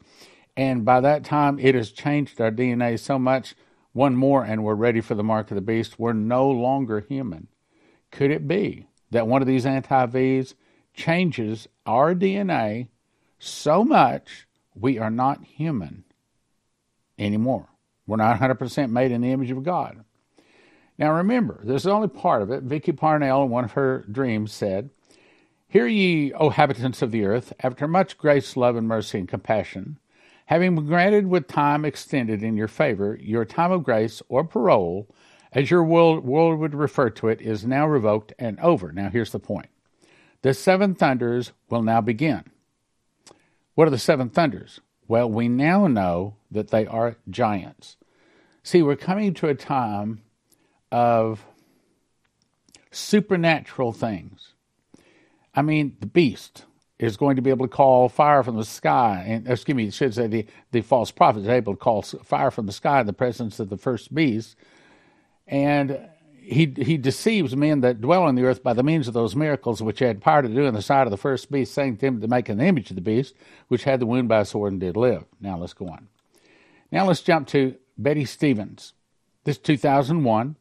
And 0.56 0.84
by 0.84 1.00
that 1.00 1.24
time, 1.24 1.58
it 1.58 1.74
has 1.74 1.90
changed 1.90 2.40
our 2.40 2.50
DNA 2.50 2.98
so 2.98 3.18
much. 3.18 3.54
One 3.92 4.14
more, 4.14 4.44
and 4.44 4.62
we're 4.62 4.74
ready 4.74 5.00
for 5.00 5.14
the 5.14 5.24
mark 5.24 5.50
of 5.50 5.54
the 5.54 5.62
beast. 5.62 5.98
We're 5.98 6.12
no 6.12 6.50
longer 6.50 7.00
human. 7.00 7.48
Could 8.10 8.30
it 8.30 8.46
be 8.46 8.88
that 9.10 9.26
one 9.26 9.40
of 9.40 9.48
these 9.48 9.64
anti 9.64 10.06
Vs 10.06 10.54
changes 10.96 11.68
our 11.84 12.14
DNA 12.14 12.88
so 13.38 13.84
much 13.84 14.46
we 14.74 14.98
are 14.98 15.10
not 15.10 15.44
human 15.44 16.04
anymore. 17.18 17.68
We're 18.06 18.16
not 18.16 18.40
100% 18.40 18.90
made 18.90 19.12
in 19.12 19.20
the 19.20 19.30
image 19.30 19.50
of 19.50 19.62
God. 19.62 20.04
Now 20.98 21.12
remember, 21.12 21.60
this 21.62 21.82
is 21.82 21.86
only 21.86 22.08
part 22.08 22.42
of 22.42 22.50
it. 22.50 22.62
Vicky 22.62 22.92
Parnell, 22.92 23.44
in 23.44 23.50
one 23.50 23.64
of 23.64 23.72
her 23.72 24.04
dreams, 24.10 24.52
said, 24.52 24.90
Hear 25.68 25.86
ye, 25.86 26.32
O 26.32 26.50
habitants 26.50 27.02
of 27.02 27.10
the 27.10 27.24
earth, 27.24 27.52
after 27.60 27.86
much 27.86 28.16
grace, 28.16 28.56
love, 28.56 28.76
and 28.76 28.88
mercy 28.88 29.18
and 29.18 29.28
compassion, 29.28 29.98
having 30.46 30.74
been 30.74 30.86
granted 30.86 31.26
with 31.26 31.48
time 31.48 31.84
extended 31.84 32.42
in 32.42 32.56
your 32.56 32.68
favor, 32.68 33.18
your 33.20 33.44
time 33.44 33.72
of 33.72 33.84
grace 33.84 34.22
or 34.28 34.44
parole, 34.44 35.08
as 35.52 35.70
your 35.70 35.84
world, 35.84 36.24
world 36.24 36.58
would 36.60 36.74
refer 36.74 37.10
to 37.10 37.28
it, 37.28 37.40
is 37.40 37.66
now 37.66 37.86
revoked 37.86 38.32
and 38.38 38.58
over. 38.60 38.92
Now 38.92 39.10
here's 39.10 39.32
the 39.32 39.38
point. 39.38 39.68
The 40.46 40.54
seven 40.54 40.94
thunders 40.94 41.50
will 41.70 41.82
now 41.82 42.00
begin. 42.00 42.44
What 43.74 43.88
are 43.88 43.90
the 43.90 43.98
seven 43.98 44.30
thunders? 44.30 44.78
Well, 45.08 45.28
we 45.28 45.48
now 45.48 45.88
know 45.88 46.36
that 46.52 46.68
they 46.68 46.86
are 46.86 47.16
giants. 47.28 47.96
See, 48.62 48.80
we're 48.80 48.94
coming 48.94 49.34
to 49.34 49.48
a 49.48 49.56
time 49.56 50.22
of 50.92 51.44
supernatural 52.92 53.92
things. 53.92 54.52
I 55.52 55.62
mean, 55.62 55.96
the 55.98 56.06
beast 56.06 56.64
is 57.00 57.16
going 57.16 57.34
to 57.34 57.42
be 57.42 57.50
able 57.50 57.66
to 57.66 57.76
call 57.76 58.08
fire 58.08 58.44
from 58.44 58.56
the 58.56 58.64
sky, 58.64 59.24
and 59.26 59.48
uh, 59.48 59.52
excuse 59.54 59.74
me, 59.74 59.88
I 59.88 59.90
should 59.90 60.14
say 60.14 60.28
the, 60.28 60.46
the 60.70 60.82
false 60.82 61.10
prophet 61.10 61.40
is 61.40 61.48
able 61.48 61.72
to 61.72 61.80
call 61.80 62.02
fire 62.02 62.52
from 62.52 62.66
the 62.66 62.72
sky 62.72 63.00
in 63.00 63.08
the 63.08 63.12
presence 63.12 63.58
of 63.58 63.68
the 63.68 63.76
first 63.76 64.14
beast. 64.14 64.54
And 65.48 66.08
he, 66.46 66.72
he 66.76 66.96
deceives 66.96 67.56
men 67.56 67.80
that 67.80 68.00
dwell 68.00 68.22
on 68.22 68.36
the 68.36 68.44
earth 68.44 68.62
by 68.62 68.72
the 68.72 68.84
means 68.84 69.08
of 69.08 69.14
those 69.14 69.34
miracles 69.34 69.82
which 69.82 69.98
had 69.98 70.20
power 70.20 70.42
to 70.42 70.48
do 70.48 70.64
in 70.64 70.74
the 70.74 70.82
sight 70.82 71.06
of 71.06 71.10
the 71.10 71.16
first 71.16 71.50
beast, 71.50 71.74
saying 71.74 71.96
to 71.96 72.06
him 72.06 72.20
to 72.20 72.28
make 72.28 72.48
an 72.48 72.60
image 72.60 72.90
of 72.90 72.94
the 72.94 73.02
beast, 73.02 73.34
which 73.66 73.84
had 73.84 74.00
the 74.00 74.06
wound 74.06 74.28
by 74.28 74.40
a 74.40 74.44
sword 74.44 74.72
and 74.72 74.80
did 74.80 74.96
live. 74.96 75.24
Now 75.40 75.58
let's 75.58 75.72
go 75.72 75.88
on. 75.88 76.08
Now 76.92 77.06
let's 77.06 77.20
jump 77.20 77.48
to 77.48 77.74
Betty 77.98 78.24
Stevens. 78.24 78.92
This 79.44 79.58
2001. 79.58 80.56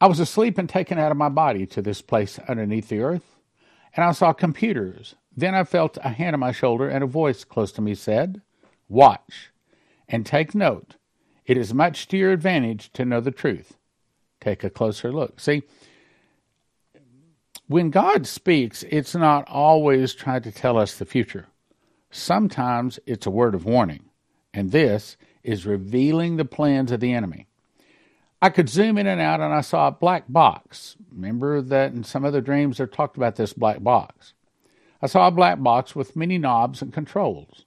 I 0.00 0.06
was 0.06 0.18
asleep 0.18 0.58
and 0.58 0.68
taken 0.68 0.98
out 0.98 1.12
of 1.12 1.18
my 1.18 1.28
body 1.28 1.66
to 1.66 1.82
this 1.82 2.00
place 2.00 2.38
underneath 2.48 2.88
the 2.88 3.00
earth, 3.00 3.36
and 3.94 4.04
I 4.04 4.12
saw 4.12 4.32
computers. 4.32 5.14
Then 5.36 5.54
I 5.54 5.64
felt 5.64 5.98
a 6.02 6.08
hand 6.08 6.34
on 6.34 6.40
my 6.40 6.52
shoulder, 6.52 6.88
and 6.88 7.04
a 7.04 7.06
voice 7.06 7.44
close 7.44 7.70
to 7.72 7.82
me 7.82 7.94
said, 7.94 8.40
Watch 8.88 9.52
and 10.08 10.26
take 10.26 10.54
note. 10.54 10.96
It 11.46 11.56
is 11.56 11.74
much 11.74 12.08
to 12.08 12.16
your 12.16 12.32
advantage 12.32 12.92
to 12.94 13.04
know 13.04 13.20
the 13.20 13.30
truth 13.30 13.76
take 14.40 14.64
a 14.64 14.70
closer 14.70 15.12
look. 15.12 15.40
See, 15.40 15.62
when 17.66 17.90
God 17.90 18.26
speaks, 18.26 18.84
it's 18.90 19.14
not 19.14 19.48
always 19.48 20.14
trying 20.14 20.42
to 20.42 20.50
tell 20.50 20.76
us 20.76 20.98
the 20.98 21.04
future. 21.04 21.46
Sometimes 22.10 22.98
it's 23.06 23.26
a 23.26 23.30
word 23.30 23.54
of 23.54 23.64
warning, 23.64 24.10
and 24.52 24.72
this 24.72 25.16
is 25.44 25.66
revealing 25.66 26.36
the 26.36 26.44
plans 26.44 26.90
of 26.90 27.00
the 27.00 27.12
enemy. 27.12 27.46
I 28.42 28.48
could 28.48 28.68
zoom 28.68 28.98
in 28.98 29.06
and 29.06 29.20
out, 29.20 29.40
and 29.40 29.52
I 29.52 29.60
saw 29.60 29.88
a 29.88 29.92
black 29.92 30.24
box. 30.28 30.96
Remember 31.12 31.60
that 31.60 31.92
in 31.92 32.02
some 32.02 32.24
other 32.24 32.40
dreams 32.40 32.78
they 32.78 32.86
talked 32.86 33.16
about 33.16 33.36
this 33.36 33.52
black 33.52 33.82
box. 33.82 34.32
I 35.02 35.06
saw 35.06 35.28
a 35.28 35.30
black 35.30 35.62
box 35.62 35.94
with 35.94 36.16
many 36.16 36.38
knobs 36.38 36.82
and 36.82 36.92
controls. 36.92 37.66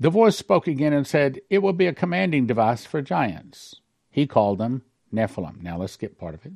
The 0.00 0.10
voice 0.10 0.36
spoke 0.36 0.66
again 0.66 0.92
and 0.92 1.06
said, 1.06 1.40
It 1.48 1.58
will 1.58 1.72
be 1.72 1.86
a 1.86 1.94
commanding 1.94 2.46
device 2.46 2.84
for 2.84 3.00
giants. 3.00 3.76
He 4.10 4.26
called 4.26 4.58
them 4.58 4.82
Nephilim. 5.12 5.62
Now 5.62 5.78
let's 5.78 5.94
skip 5.94 6.18
part 6.18 6.34
of 6.34 6.44
it. 6.46 6.52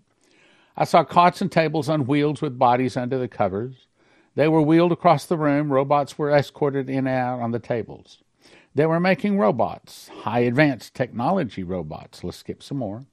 I 0.76 0.85
saw 0.85 1.04
cots 1.04 1.40
and 1.40 1.50
tables 1.50 1.88
on 1.88 2.07
wheels 2.07 2.40
with 2.40 2.59
bodies 2.59 2.97
under 2.97 3.19
the 3.19 3.28
covers. 3.28 3.87
They 4.35 4.49
were 4.49 4.62
wheeled 4.62 4.92
across 4.92 5.26
the 5.26 5.37
room. 5.37 5.73
Robots 5.73 6.16
were 6.19 6.30
escorted 6.30 6.88
in 6.88 7.07
and 7.07 7.09
out 7.09 7.40
on 7.40 7.50
the 7.50 7.59
tables. 7.59 8.19
They 8.75 8.87
were 8.87 9.00
making 9.00 9.38
robots, 9.38 10.09
high 10.09 10.40
advanced 10.40 10.95
technology 10.95 11.64
robots. 11.64 12.23
Let's 12.23 12.38
skip 12.38 12.62
some 12.62 12.78
more. 12.78 13.04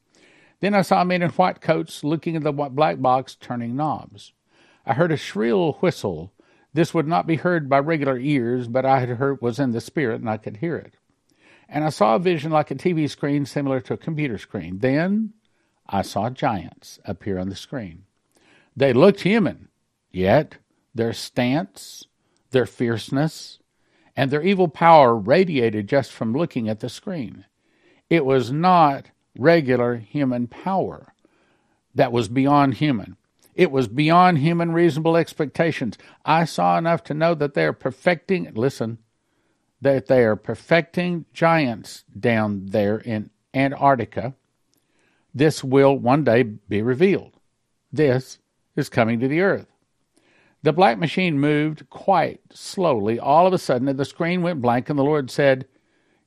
Then 0.59 0.73
I 0.73 0.81
saw 0.81 1.03
men 1.03 1.23
in 1.23 1.31
white 1.31 1.61
coats 1.61 2.03
looking 2.03 2.35
at 2.35 2.43
the 2.43 2.51
black 2.51 3.01
box, 3.01 3.35
turning 3.35 3.75
knobs. 3.75 4.33
I 4.85 4.93
heard 4.93 5.11
a 5.11 5.17
shrill 5.17 5.73
whistle. 5.73 6.31
This 6.73 6.93
would 6.93 7.07
not 7.07 7.25
be 7.25 7.37
heard 7.37 7.69
by 7.69 7.79
regular 7.79 8.17
ears, 8.19 8.67
but 8.67 8.85
I 8.85 8.99
had 8.99 9.09
heard 9.09 9.41
was 9.41 9.59
in 9.59 9.71
the 9.71 9.81
spirit, 9.81 10.21
and 10.21 10.29
I 10.29 10.37
could 10.37 10.57
hear 10.57 10.77
it 10.77 10.93
and 11.69 11.83
I 11.83 11.89
saw 11.89 12.15
a 12.15 12.19
vision 12.19 12.51
like 12.51 12.71
a 12.71 12.75
TV 12.75 13.09
screen 13.09 13.45
similar 13.45 13.79
to 13.81 13.93
a 13.93 13.97
computer 13.97 14.37
screen. 14.37 14.79
Then 14.79 15.33
I 15.87 16.01
saw 16.01 16.29
giants 16.29 16.99
appear 17.05 17.37
on 17.37 17.49
the 17.49 17.55
screen. 17.55 18.03
They 18.75 18.93
looked 18.93 19.21
human, 19.21 19.69
yet 20.11 20.57
their 20.93 21.13
stance, 21.13 22.05
their 22.51 22.65
fierceness, 22.65 23.59
and 24.15 24.31
their 24.31 24.41
evil 24.41 24.67
power 24.67 25.15
radiated 25.15 25.87
just 25.87 26.11
from 26.11 26.33
looking 26.33 26.67
at 26.69 26.79
the 26.79 26.89
screen. 26.89 27.45
It 28.09 28.25
was 28.25 28.51
not 28.51 29.11
regular 29.37 29.97
human 29.97 30.47
power 30.47 31.13
that 31.93 32.11
was 32.11 32.27
beyond 32.29 32.75
human. 32.75 33.17
It 33.53 33.71
was 33.71 33.87
beyond 33.87 34.37
human 34.37 34.71
reasonable 34.71 35.17
expectations. 35.17 35.97
I 36.23 36.45
saw 36.45 36.77
enough 36.77 37.03
to 37.05 37.13
know 37.13 37.33
that 37.35 37.55
they 37.55 37.65
are 37.65 37.73
perfecting, 37.73 38.51
listen, 38.53 38.99
that 39.81 40.07
they 40.07 40.23
are 40.23 40.35
perfecting 40.35 41.25
giants 41.33 42.03
down 42.17 42.67
there 42.67 42.97
in 42.97 43.29
Antarctica. 43.53 44.33
This 45.33 45.63
will 45.63 45.97
one 45.97 46.23
day 46.23 46.43
be 46.43 46.81
revealed. 46.81 47.33
This 47.91 48.39
is 48.75 48.89
coming 48.89 49.19
to 49.19 49.27
the 49.27 49.41
earth. 49.41 49.67
The 50.63 50.73
black 50.73 50.97
machine 50.97 51.39
moved 51.39 51.89
quite 51.89 52.41
slowly. 52.51 53.19
All 53.19 53.45
of 53.45 53.53
a 53.53 53.57
sudden, 53.57 53.95
the 53.95 54.05
screen 54.05 54.41
went 54.41 54.61
blank, 54.61 54.89
and 54.89 54.97
the 54.97 55.03
Lord 55.03 55.29
said, 55.29 55.67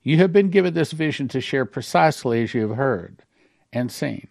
You 0.02 0.18
have 0.18 0.32
been 0.32 0.50
given 0.50 0.74
this 0.74 0.92
vision 0.92 1.28
to 1.28 1.40
share 1.40 1.64
precisely 1.64 2.42
as 2.42 2.54
you 2.54 2.68
have 2.68 2.76
heard 2.76 3.24
and 3.72 3.90
seen. 3.90 4.28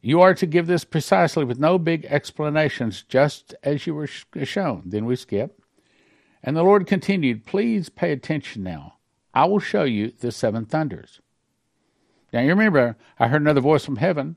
You 0.00 0.20
are 0.20 0.34
to 0.34 0.46
give 0.46 0.66
this 0.66 0.84
precisely 0.84 1.44
with 1.44 1.58
no 1.58 1.78
big 1.78 2.04
explanations, 2.06 3.02
just 3.02 3.54
as 3.62 3.86
you 3.86 3.94
were 3.94 4.06
shown. 4.06 4.82
Then 4.86 5.06
we 5.06 5.16
skip. 5.16 5.60
And 6.46 6.54
the 6.54 6.62
Lord 6.62 6.86
continued, 6.86 7.46
Please 7.46 7.88
pay 7.88 8.12
attention 8.12 8.62
now. 8.62 8.98
I 9.32 9.46
will 9.46 9.58
show 9.58 9.84
you 9.84 10.12
the 10.20 10.30
seven 10.30 10.66
thunders. 10.66 11.20
Now 12.32 12.42
you 12.42 12.50
remember, 12.50 12.96
I 13.18 13.28
heard 13.28 13.40
another 13.40 13.62
voice 13.62 13.84
from 13.84 13.96
heaven, 13.96 14.36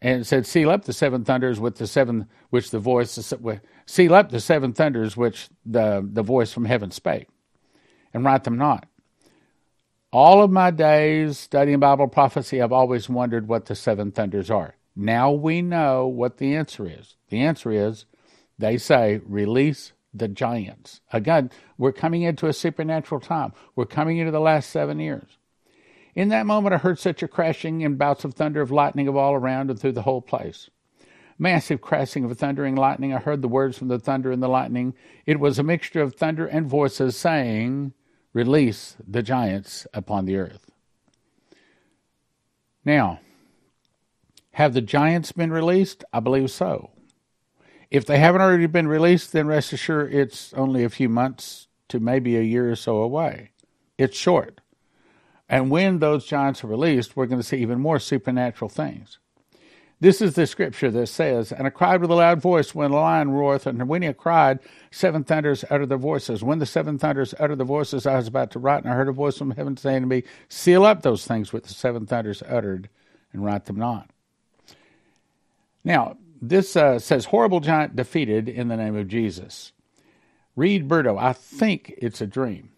and 0.00 0.26
said, 0.26 0.46
Seal 0.46 0.70
up 0.70 0.84
the 0.84 0.94
seven 0.94 1.24
thunders 1.24 1.60
with 1.60 1.76
the 1.76 1.86
seven 1.86 2.26
which 2.50 2.70
the 2.70 2.78
voice 2.78 3.34
seal 3.86 4.14
up 4.14 4.30
the 4.30 4.40
seven 4.40 4.72
thunders 4.72 5.16
which 5.16 5.48
the, 5.64 6.06
the 6.10 6.22
voice 6.22 6.52
from 6.52 6.64
heaven 6.64 6.90
spake, 6.90 7.28
and 8.14 8.24
write 8.24 8.44
them 8.44 8.56
not. 8.56 8.88
All 10.12 10.42
of 10.42 10.50
my 10.50 10.70
days 10.70 11.38
studying 11.38 11.80
Bible 11.80 12.08
prophecy, 12.08 12.62
I've 12.62 12.72
always 12.72 13.08
wondered 13.08 13.48
what 13.48 13.66
the 13.66 13.74
seven 13.74 14.10
thunders 14.10 14.50
are. 14.50 14.76
Now 14.94 15.30
we 15.30 15.60
know 15.60 16.06
what 16.06 16.38
the 16.38 16.56
answer 16.56 16.88
is. 16.88 17.16
The 17.28 17.40
answer 17.40 17.70
is 17.70 18.06
they 18.58 18.78
say, 18.78 19.20
release 19.26 19.92
the 20.18 20.28
giants. 20.28 21.00
Again, 21.12 21.50
we're 21.78 21.92
coming 21.92 22.22
into 22.22 22.46
a 22.46 22.52
supernatural 22.52 23.20
time. 23.20 23.52
We're 23.74 23.86
coming 23.86 24.18
into 24.18 24.32
the 24.32 24.40
last 24.40 24.70
seven 24.70 24.98
years. 24.98 25.38
In 26.14 26.28
that 26.28 26.46
moment, 26.46 26.74
I 26.74 26.78
heard 26.78 26.98
such 26.98 27.22
a 27.22 27.28
crashing 27.28 27.84
and 27.84 27.98
bouts 27.98 28.24
of 28.24 28.34
thunder 28.34 28.62
of 28.62 28.70
lightning 28.70 29.06
of 29.06 29.16
all 29.16 29.34
around 29.34 29.70
and 29.70 29.78
through 29.78 29.92
the 29.92 30.02
whole 30.02 30.22
place. 30.22 30.70
Massive 31.38 31.82
crashing 31.82 32.24
of 32.24 32.36
thundering 32.38 32.74
lightning. 32.74 33.12
I 33.12 33.18
heard 33.18 33.42
the 33.42 33.48
words 33.48 33.76
from 33.76 33.88
the 33.88 33.98
thunder 33.98 34.32
and 34.32 34.42
the 34.42 34.48
lightning. 34.48 34.94
It 35.26 35.38
was 35.38 35.58
a 35.58 35.62
mixture 35.62 36.00
of 36.00 36.14
thunder 36.14 36.46
and 36.46 36.66
voices 36.66 37.16
saying, 37.16 37.92
Release 38.32 38.96
the 39.06 39.22
giants 39.22 39.86
upon 39.92 40.24
the 40.24 40.36
earth. 40.36 40.70
Now, 42.84 43.20
have 44.52 44.72
the 44.72 44.80
giants 44.80 45.32
been 45.32 45.52
released? 45.52 46.04
I 46.14 46.20
believe 46.20 46.50
so. 46.50 46.90
If 47.90 48.06
they 48.06 48.18
haven't 48.18 48.40
already 48.40 48.66
been 48.66 48.88
released, 48.88 49.32
then 49.32 49.46
rest 49.46 49.72
assured 49.72 50.12
it's 50.12 50.52
only 50.54 50.84
a 50.84 50.90
few 50.90 51.08
months 51.08 51.68
to 51.88 52.00
maybe 52.00 52.36
a 52.36 52.42
year 52.42 52.70
or 52.70 52.76
so 52.76 52.98
away. 52.98 53.50
It's 53.96 54.16
short. 54.16 54.60
And 55.48 55.70
when 55.70 56.00
those 56.00 56.26
giants 56.26 56.64
are 56.64 56.68
released, 56.68 57.16
we're 57.16 57.26
going 57.26 57.40
to 57.40 57.46
see 57.46 57.58
even 57.58 57.80
more 57.80 58.00
supernatural 58.00 58.68
things. 58.68 59.18
This 59.98 60.20
is 60.20 60.34
the 60.34 60.46
scripture 60.46 60.90
that 60.90 61.06
says, 61.06 61.52
And 61.52 61.66
I 61.66 61.70
cried 61.70 62.02
with 62.02 62.10
a 62.10 62.14
loud 62.14 62.42
voice 62.42 62.74
when 62.74 62.90
the 62.90 62.98
lion 62.98 63.30
roareth, 63.30 63.66
and 63.66 63.88
when 63.88 64.02
he 64.02 64.12
cried, 64.12 64.58
seven 64.90 65.24
thunders 65.24 65.64
uttered 65.70 65.88
their 65.88 65.96
voices. 65.96 66.42
When 66.42 66.58
the 66.58 66.66
seven 66.66 66.98
thunders 66.98 67.34
uttered 67.38 67.58
the 67.58 67.64
voices, 67.64 68.06
I 68.06 68.16
was 68.16 68.28
about 68.28 68.50
to 68.50 68.58
write, 68.58 68.84
and 68.84 68.92
I 68.92 68.96
heard 68.96 69.08
a 69.08 69.12
voice 69.12 69.38
from 69.38 69.52
heaven 69.52 69.76
saying 69.76 70.02
to 70.02 70.06
me, 70.06 70.24
Seal 70.48 70.84
up 70.84 71.00
those 71.00 71.24
things 71.24 71.52
which 71.52 71.64
the 71.64 71.72
seven 71.72 72.04
thunders 72.04 72.42
uttered, 72.42 72.90
and 73.32 73.42
write 73.42 73.64
them 73.64 73.76
not. 73.76 74.10
Now, 75.82 76.18
this 76.40 76.76
uh, 76.76 76.98
says 76.98 77.26
horrible 77.26 77.60
giant 77.60 77.96
defeated 77.96 78.48
in 78.48 78.68
the 78.68 78.76
name 78.76 78.96
of 78.96 79.08
Jesus. 79.08 79.72
Reed 80.54 80.88
Burdo, 80.88 81.18
I 81.20 81.32
think 81.32 81.94
it's 81.98 82.20
a 82.20 82.26
dream. 82.26 82.70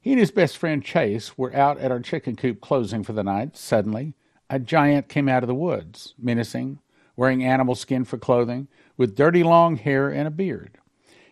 He 0.00 0.12
and 0.12 0.20
his 0.20 0.30
best 0.30 0.58
friend 0.58 0.84
Chase 0.84 1.38
were 1.38 1.54
out 1.54 1.78
at 1.78 1.90
our 1.90 2.00
chicken 2.00 2.36
coop 2.36 2.60
closing 2.60 3.02
for 3.02 3.14
the 3.14 3.24
night. 3.24 3.56
Suddenly, 3.56 4.14
a 4.50 4.58
giant 4.58 5.08
came 5.08 5.28
out 5.28 5.42
of 5.42 5.46
the 5.46 5.54
woods, 5.54 6.14
menacing, 6.18 6.80
wearing 7.16 7.42
animal 7.42 7.74
skin 7.74 8.04
for 8.04 8.18
clothing, 8.18 8.68
with 8.96 9.16
dirty 9.16 9.42
long 9.42 9.76
hair 9.76 10.10
and 10.10 10.28
a 10.28 10.30
beard. 10.30 10.78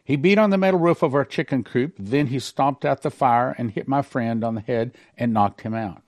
He 0.03 0.17
beat 0.17 0.39
on 0.39 0.51
the 0.51 0.59
metal 0.59 0.81
roof 0.81 1.03
of 1.03 1.15
our 1.15 1.25
chicken 1.25 1.63
coop, 1.63 1.95
then 1.99 2.29
he 2.29 2.39
stomped 2.39 2.85
out 2.85 3.03
the 3.03 3.11
fire 3.11 3.55
and 3.59 3.71
hit 3.71 3.87
my 3.87 4.03
friend 4.03 4.43
on 4.43 4.55
the 4.55 4.61
head 4.63 4.97
and 5.17 5.33
knocked 5.33 5.61
him 5.61 5.75
out. 5.75 6.03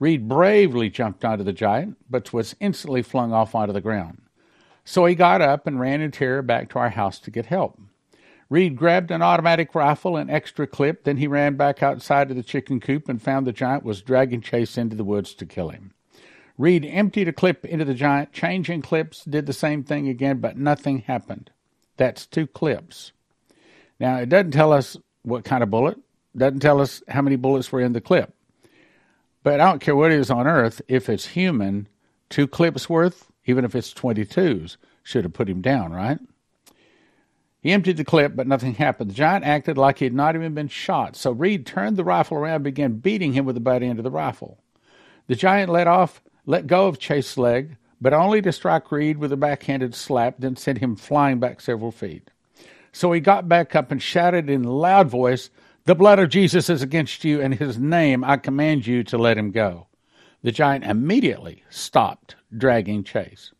Reed 0.00 0.28
bravely 0.28 0.90
jumped 0.90 1.24
onto 1.24 1.44
the 1.44 1.52
giant, 1.52 1.96
but 2.10 2.32
was 2.32 2.56
instantly 2.60 3.02
flung 3.02 3.32
off 3.32 3.54
onto 3.54 3.72
the 3.72 3.80
ground. 3.80 4.20
So 4.84 5.06
he 5.06 5.14
got 5.14 5.40
up 5.40 5.66
and 5.66 5.80
ran 5.80 6.00
in 6.00 6.10
terror 6.10 6.42
back 6.42 6.68
to 6.70 6.78
our 6.78 6.90
house 6.90 7.18
to 7.20 7.30
get 7.30 7.46
help. 7.46 7.78
Reed 8.50 8.76
grabbed 8.76 9.10
an 9.10 9.22
automatic 9.22 9.74
rifle 9.74 10.16
and 10.16 10.30
extra 10.30 10.66
clip, 10.66 11.04
then 11.04 11.16
he 11.16 11.26
ran 11.26 11.56
back 11.56 11.82
outside 11.82 12.28
to 12.28 12.34
the 12.34 12.42
chicken 12.42 12.78
coop 12.78 13.08
and 13.08 13.20
found 13.20 13.46
the 13.46 13.52
giant 13.52 13.84
was 13.84 14.02
dragging 14.02 14.42
Chase 14.42 14.76
into 14.76 14.94
the 14.94 15.04
woods 15.04 15.34
to 15.34 15.46
kill 15.46 15.70
him. 15.70 15.94
Reed 16.56 16.84
emptied 16.84 17.26
a 17.26 17.32
clip 17.32 17.64
into 17.64 17.84
the 17.84 17.94
giant, 17.94 18.32
changing 18.32 18.82
clips, 18.82 19.24
did 19.24 19.46
the 19.46 19.52
same 19.52 19.82
thing 19.82 20.08
again, 20.08 20.38
but 20.38 20.56
nothing 20.56 21.00
happened. 21.00 21.50
That's 21.96 22.26
two 22.26 22.46
clips. 22.46 23.12
Now, 23.98 24.18
it 24.18 24.28
doesn't 24.28 24.52
tell 24.52 24.72
us 24.72 24.96
what 25.22 25.44
kind 25.44 25.62
of 25.62 25.70
bullet, 25.70 25.98
doesn't 26.36 26.60
tell 26.60 26.80
us 26.80 27.02
how 27.08 27.22
many 27.22 27.36
bullets 27.36 27.72
were 27.72 27.80
in 27.80 27.92
the 27.92 28.00
clip. 28.00 28.34
But 29.42 29.60
I 29.60 29.68
don't 29.68 29.80
care 29.80 29.96
what 29.96 30.12
it 30.12 30.18
is 30.18 30.30
on 30.30 30.46
Earth, 30.46 30.80
if 30.86 31.08
it's 31.08 31.26
human, 31.26 31.88
two 32.28 32.46
clips 32.46 32.88
worth, 32.88 33.30
even 33.46 33.64
if 33.64 33.74
it's 33.74 33.92
22s, 33.92 34.76
should 35.02 35.24
have 35.24 35.32
put 35.32 35.48
him 35.48 35.60
down, 35.60 35.92
right? 35.92 36.18
He 37.60 37.72
emptied 37.72 37.96
the 37.96 38.04
clip, 38.04 38.36
but 38.36 38.46
nothing 38.46 38.74
happened. 38.74 39.10
The 39.10 39.14
giant 39.14 39.44
acted 39.44 39.78
like 39.78 39.98
he 39.98 40.04
had 40.04 40.14
not 40.14 40.34
even 40.34 40.52
been 40.52 40.68
shot, 40.68 41.16
so 41.16 41.30
Reed 41.30 41.64
turned 41.64 41.96
the 41.96 42.04
rifle 42.04 42.36
around 42.36 42.56
and 42.56 42.64
began 42.64 42.98
beating 42.98 43.32
him 43.32 43.46
with 43.46 43.54
the 43.54 43.60
butt 43.60 43.82
end 43.82 43.98
of 43.98 44.02
the 44.02 44.10
rifle. 44.10 44.58
The 45.28 45.34
giant 45.34 45.72
let 45.72 45.86
off, 45.86 46.22
let 46.44 46.66
go 46.66 46.86
of 46.88 46.98
Chase's 46.98 47.38
leg, 47.38 47.76
but 48.02 48.12
only 48.12 48.42
to 48.42 48.52
strike 48.52 48.92
Reed 48.92 49.16
with 49.16 49.32
a 49.32 49.36
backhanded 49.38 49.94
slap, 49.94 50.34
then 50.38 50.56
sent 50.56 50.78
him 50.78 50.94
flying 50.94 51.40
back 51.40 51.62
several 51.62 51.90
feet. 51.90 52.30
So 52.92 53.10
he 53.12 53.20
got 53.20 53.48
back 53.48 53.74
up 53.74 53.90
and 53.90 54.02
shouted 54.02 54.50
in 54.50 54.66
a 54.66 54.70
loud 54.70 55.08
voice, 55.08 55.48
The 55.86 55.94
blood 55.94 56.18
of 56.18 56.28
Jesus 56.28 56.68
is 56.68 56.82
against 56.82 57.24
you, 57.24 57.40
and 57.40 57.54
his 57.54 57.78
name 57.78 58.22
I 58.24 58.36
command 58.36 58.86
you 58.86 59.04
to 59.04 59.16
let 59.16 59.38
him 59.38 59.52
go. 59.52 59.86
The 60.44 60.52
giant 60.52 60.84
immediately 60.84 61.64
stopped 61.70 62.36
dragging 62.54 63.02
Chase 63.02 63.52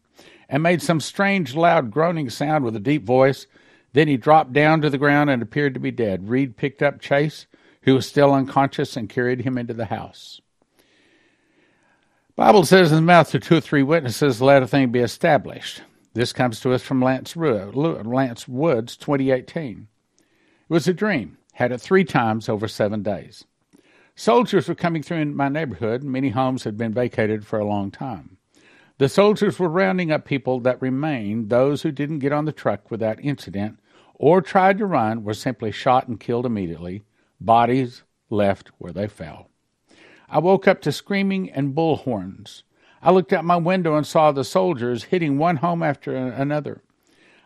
and 0.51 0.63
made 0.63 0.83
some 0.83 1.01
strange 1.01 1.55
loud 1.55 1.91
groaning 1.91 2.29
sound 2.29 2.63
with 2.63 2.77
a 2.77 2.81
deep 2.81 3.05
voice. 3.05 3.47
Then 3.95 4.07
he 4.07 4.19
dropped 4.19 4.53
down 4.53 4.83
to 4.83 4.91
the 4.91 4.99
ground 4.99 5.31
and 5.31 5.41
appeared 5.41 5.73
to 5.75 5.81
be 5.81 5.91
dead. 5.91 6.29
Reed 6.29 6.59
picked 6.59 6.83
up 6.83 7.01
Chase, 7.01 7.47
who 7.85 7.95
was 7.95 8.07
still 8.07 8.35
unconscious, 8.35 8.99
and 8.99 9.09
carried 9.09 9.41
him 9.41 9.57
into 9.57 9.73
the 9.73 9.87
house. 9.87 10.43
Bible 12.37 12.67
says 12.67 12.93
in 12.93 12.97
the 12.97 13.03
mouth 13.03 13.35
of 13.35 13.43
two 13.43 13.57
or 13.57 13.61
three 13.63 13.83
witnesses, 13.83 14.43
let 14.43 14.63
a 14.63 14.67
thing 14.67 14.91
be 14.91 15.01
established. 15.01 15.81
This 16.13 16.35
comes 16.35 16.61
to 16.61 16.75
us 16.75 16.83
from 16.83 17.01
Lance, 17.01 17.35
Lance 17.35 18.47
Woods, 18.47 18.99
2018. 18.99 19.89
It 20.21 20.27
was 20.69 20.87
a 20.87 20.93
dream. 20.93 21.39
Had 21.55 21.73
it 21.73 21.81
three 21.81 22.05
times 22.05 22.51
over 22.51 22.69
seven 22.69 23.03
days. 23.03 23.47
Soldiers 24.17 24.69
were 24.69 24.77
coming 24.77 25.03
through 25.03 25.19
in 25.19 25.35
my 25.35 25.49
neighborhood. 25.49 26.05
Many 26.05 26.31
homes 26.31 26.65
had 26.65 26.77
been 26.77 26.95
vacated 26.95 27.45
for 27.45 27.59
a 27.59 27.67
long 27.67 27.91
time. 27.91 28.37
The 28.99 29.09
soldiers 29.09 29.59
were 29.59 29.69
rounding 29.69 30.13
up 30.13 30.25
people 30.25 30.61
that 30.61 30.81
remained. 30.81 31.51
Those 31.51 31.83
who 31.83 31.91
didn't 31.91 32.21
get 32.21 32.33
on 32.33 32.45
the 32.45 32.53
truck 32.53 32.93
without 32.93 33.19
incident 33.25 33.81
or 34.15 34.41
tried 34.41 34.79
to 34.79 34.87
run 34.87 35.25
were 35.25 35.35
simply 35.35 35.73
shot 35.73 36.07
and 36.07 36.21
killed 36.21 36.47
immediately. 36.47 37.03
Bodies 37.41 38.05
left 38.31 38.71
where 38.79 38.93
they 38.93 39.09
fell. 39.09 39.51
I 40.29 40.39
woke 40.39 40.69
up 40.69 40.81
to 40.83 40.93
screaming 40.93 41.51
and 41.51 41.75
bullhorns. 41.75 42.63
I 43.03 43.11
looked 43.11 43.33
out 43.33 43.45
my 43.45 43.57
window 43.57 43.97
and 43.97 44.07
saw 44.07 44.31
the 44.31 44.45
soldiers 44.45 45.05
hitting 45.05 45.39
one 45.39 45.57
home 45.57 45.83
after 45.83 46.15
another. 46.15 46.83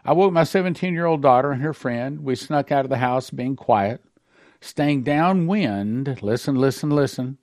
I 0.04 0.12
woke 0.12 0.32
my 0.32 0.44
17 0.44 0.92
year 0.92 1.06
old 1.06 1.22
daughter 1.22 1.50
and 1.50 1.62
her 1.62 1.72
friend. 1.72 2.22
We 2.22 2.36
snuck 2.36 2.70
out 2.70 2.84
of 2.84 2.90
the 2.90 2.98
house, 2.98 3.30
being 3.30 3.56
quiet, 3.56 4.02
staying 4.60 5.02
downwind. 5.02 6.22
Listen, 6.22 6.56
listen, 6.56 6.90
listen. 6.90 7.38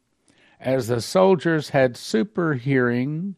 As 0.60 0.88
the 0.88 1.02
soldiers 1.02 1.70
had 1.70 1.98
super 1.98 2.54
hearing, 2.54 3.36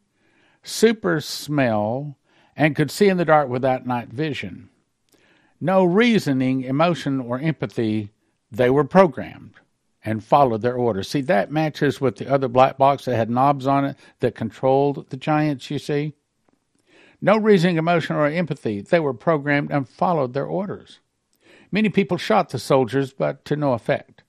super 0.63 1.19
smell, 1.19 2.17
and 2.55 2.75
could 2.75 2.91
see 2.91 3.07
in 3.07 3.17
the 3.17 3.25
dark 3.25 3.50
without 3.50 3.86
night 3.86 4.10
vision. 4.10 4.69
No 5.60 5.84
reasoning, 5.84 6.63
emotion, 6.63 7.19
or 7.19 7.39
empathy, 7.39 8.12
they 8.51 8.69
were 8.69 8.84
programmed 8.84 9.55
and 10.03 10.24
followed 10.24 10.62
their 10.62 10.75
orders. 10.75 11.10
See, 11.10 11.22
that 11.22 11.51
matches 11.51 12.00
with 12.00 12.15
the 12.15 12.31
other 12.31 12.48
black 12.48 12.77
box 12.77 13.05
that 13.05 13.15
had 13.15 13.29
knobs 13.29 13.67
on 13.67 13.86
it 13.86 13.98
that 14.19 14.36
controlled 14.36 15.10
the 15.10 15.17
giants, 15.17 15.69
you 15.69 15.79
see. 15.79 16.13
No 17.19 17.38
reasoning, 17.38 17.77
emotion, 17.77 18.15
or 18.15 18.27
empathy. 18.27 18.81
They 18.81 19.00
were 19.00 19.13
programmed 19.13 19.72
and 19.72 19.89
followed 19.89 20.34
their 20.34 20.46
orders. 20.46 21.00
Many 21.72 21.90
people 21.90 22.18
shot 22.18 22.50
the 22.50 22.60
soldiers, 22.60 23.14
but 23.14 23.44
to 23.46 23.56
no 23.56 23.74
effect. 23.74 24.24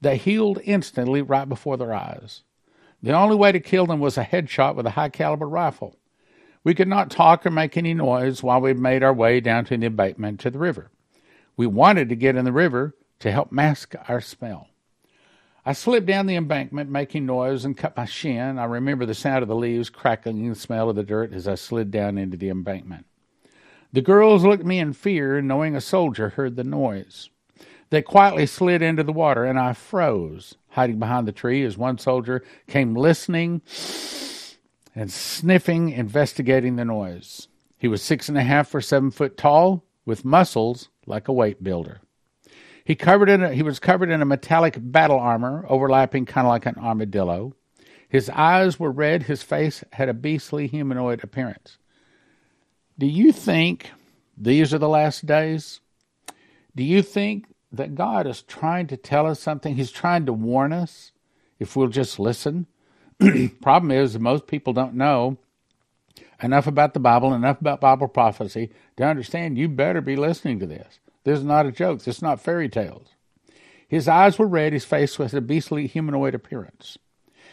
They 0.00 0.16
healed 0.16 0.60
instantly 0.64 1.22
right 1.22 1.48
before 1.48 1.76
their 1.76 1.94
eyes. 1.94 2.42
The 3.02 3.12
only 3.12 3.36
way 3.36 3.52
to 3.52 3.60
kill 3.60 3.86
them 3.86 4.00
was 4.00 4.18
a 4.18 4.24
headshot 4.24 4.74
with 4.74 4.86
a 4.86 4.90
high 4.90 5.08
caliber 5.08 5.48
rifle. 5.48 5.96
We 6.64 6.74
could 6.74 6.88
not 6.88 7.10
talk 7.10 7.46
or 7.46 7.50
make 7.50 7.76
any 7.76 7.94
noise 7.94 8.42
while 8.42 8.60
we 8.60 8.74
made 8.74 9.02
our 9.02 9.12
way 9.12 9.40
down 9.40 9.64
to 9.66 9.76
the 9.76 9.86
embankment 9.86 10.40
to 10.40 10.50
the 10.50 10.58
river. 10.58 10.90
We 11.56 11.66
wanted 11.66 12.08
to 12.08 12.16
get 12.16 12.36
in 12.36 12.44
the 12.44 12.52
river 12.52 12.96
to 13.20 13.30
help 13.32 13.52
mask 13.52 13.94
our 14.08 14.20
smell. 14.20 14.68
I 15.64 15.72
slipped 15.72 16.06
down 16.06 16.26
the 16.26 16.36
embankment, 16.36 16.90
making 16.90 17.26
noise, 17.26 17.64
and 17.64 17.76
cut 17.76 17.96
my 17.96 18.04
shin. 18.04 18.58
I 18.58 18.64
remember 18.64 19.06
the 19.06 19.14
sound 19.14 19.42
of 19.42 19.48
the 19.48 19.56
leaves 19.56 19.90
crackling 19.90 20.38
and 20.38 20.54
the 20.54 20.58
smell 20.58 20.90
of 20.90 20.96
the 20.96 21.02
dirt 21.02 21.32
as 21.32 21.48
I 21.48 21.56
slid 21.56 21.90
down 21.90 22.18
into 22.18 22.36
the 22.36 22.50
embankment. 22.50 23.06
The 23.92 24.02
girls 24.02 24.44
looked 24.44 24.60
at 24.60 24.66
me 24.66 24.78
in 24.78 24.92
fear, 24.92 25.40
knowing 25.40 25.74
a 25.74 25.80
soldier 25.80 26.30
heard 26.30 26.56
the 26.56 26.64
noise. 26.64 27.30
They 27.90 28.02
quietly 28.02 28.46
slid 28.46 28.82
into 28.82 29.02
the 29.02 29.12
water, 29.12 29.44
and 29.44 29.58
I 29.58 29.72
froze, 29.72 30.56
hiding 30.70 30.98
behind 30.98 31.28
the 31.28 31.32
tree 31.32 31.62
as 31.62 31.78
one 31.78 31.98
soldier 31.98 32.42
came 32.66 32.94
listening 32.94 33.62
and 34.94 35.12
sniffing, 35.12 35.90
investigating 35.90 36.76
the 36.76 36.84
noise. 36.84 37.48
He 37.78 37.88
was 37.88 38.02
six 38.02 38.28
and 38.28 38.36
a 38.36 38.42
half 38.42 38.74
or 38.74 38.80
seven 38.80 39.10
foot 39.10 39.36
tall, 39.36 39.84
with 40.04 40.24
muscles 40.24 40.88
like 41.06 41.28
a 41.28 41.32
weight 41.32 41.62
builder. 41.62 42.00
He 42.84 42.94
covered 42.94 43.28
in 43.28 43.42
a, 43.42 43.52
he 43.52 43.62
was 43.62 43.80
covered 43.80 44.10
in 44.10 44.22
a 44.22 44.26
metallic 44.26 44.76
battle 44.78 45.18
armor, 45.18 45.66
overlapping 45.68 46.24
kind 46.24 46.46
of 46.46 46.50
like 46.50 46.66
an 46.66 46.76
armadillo. 46.76 47.54
His 48.08 48.30
eyes 48.30 48.78
were 48.78 48.92
red. 48.92 49.24
His 49.24 49.42
face 49.42 49.82
had 49.92 50.08
a 50.08 50.14
beastly 50.14 50.68
humanoid 50.68 51.24
appearance. 51.24 51.78
Do 52.98 53.06
you 53.06 53.32
think 53.32 53.90
these 54.36 54.72
are 54.72 54.78
the 54.78 54.88
last 54.88 55.26
days? 55.26 55.80
Do 56.74 56.82
you 56.82 57.02
think 57.02 57.46
that 57.72 57.94
God 57.94 58.26
is 58.26 58.42
trying 58.42 58.86
to 58.88 58.96
tell 58.96 59.26
us 59.26 59.40
something? 59.40 59.76
He's 59.76 59.90
trying 59.90 60.26
to 60.26 60.32
warn 60.32 60.72
us 60.72 61.12
if 61.58 61.76
we'll 61.76 61.88
just 61.88 62.18
listen. 62.18 62.66
Problem 63.62 63.90
is, 63.90 64.18
most 64.18 64.46
people 64.46 64.72
don't 64.72 64.94
know 64.94 65.38
enough 66.42 66.66
about 66.66 66.94
the 66.94 67.00
Bible, 67.00 67.34
enough 67.34 67.60
about 67.60 67.80
Bible 67.80 68.08
prophecy 68.08 68.70
to 68.96 69.04
understand 69.04 69.58
you 69.58 69.68
better 69.68 70.00
be 70.00 70.16
listening 70.16 70.58
to 70.60 70.66
this. 70.66 71.00
This 71.24 71.38
is 71.38 71.44
not 71.44 71.66
a 71.66 71.72
joke. 71.72 71.98
This 72.00 72.16
is 72.16 72.22
not 72.22 72.40
fairy 72.40 72.68
tales. 72.68 73.08
His 73.88 74.08
eyes 74.08 74.38
were 74.38 74.46
red. 74.46 74.72
His 74.72 74.84
face 74.84 75.18
was 75.18 75.34
a 75.34 75.40
beastly 75.40 75.86
humanoid 75.86 76.34
appearance. 76.34 76.98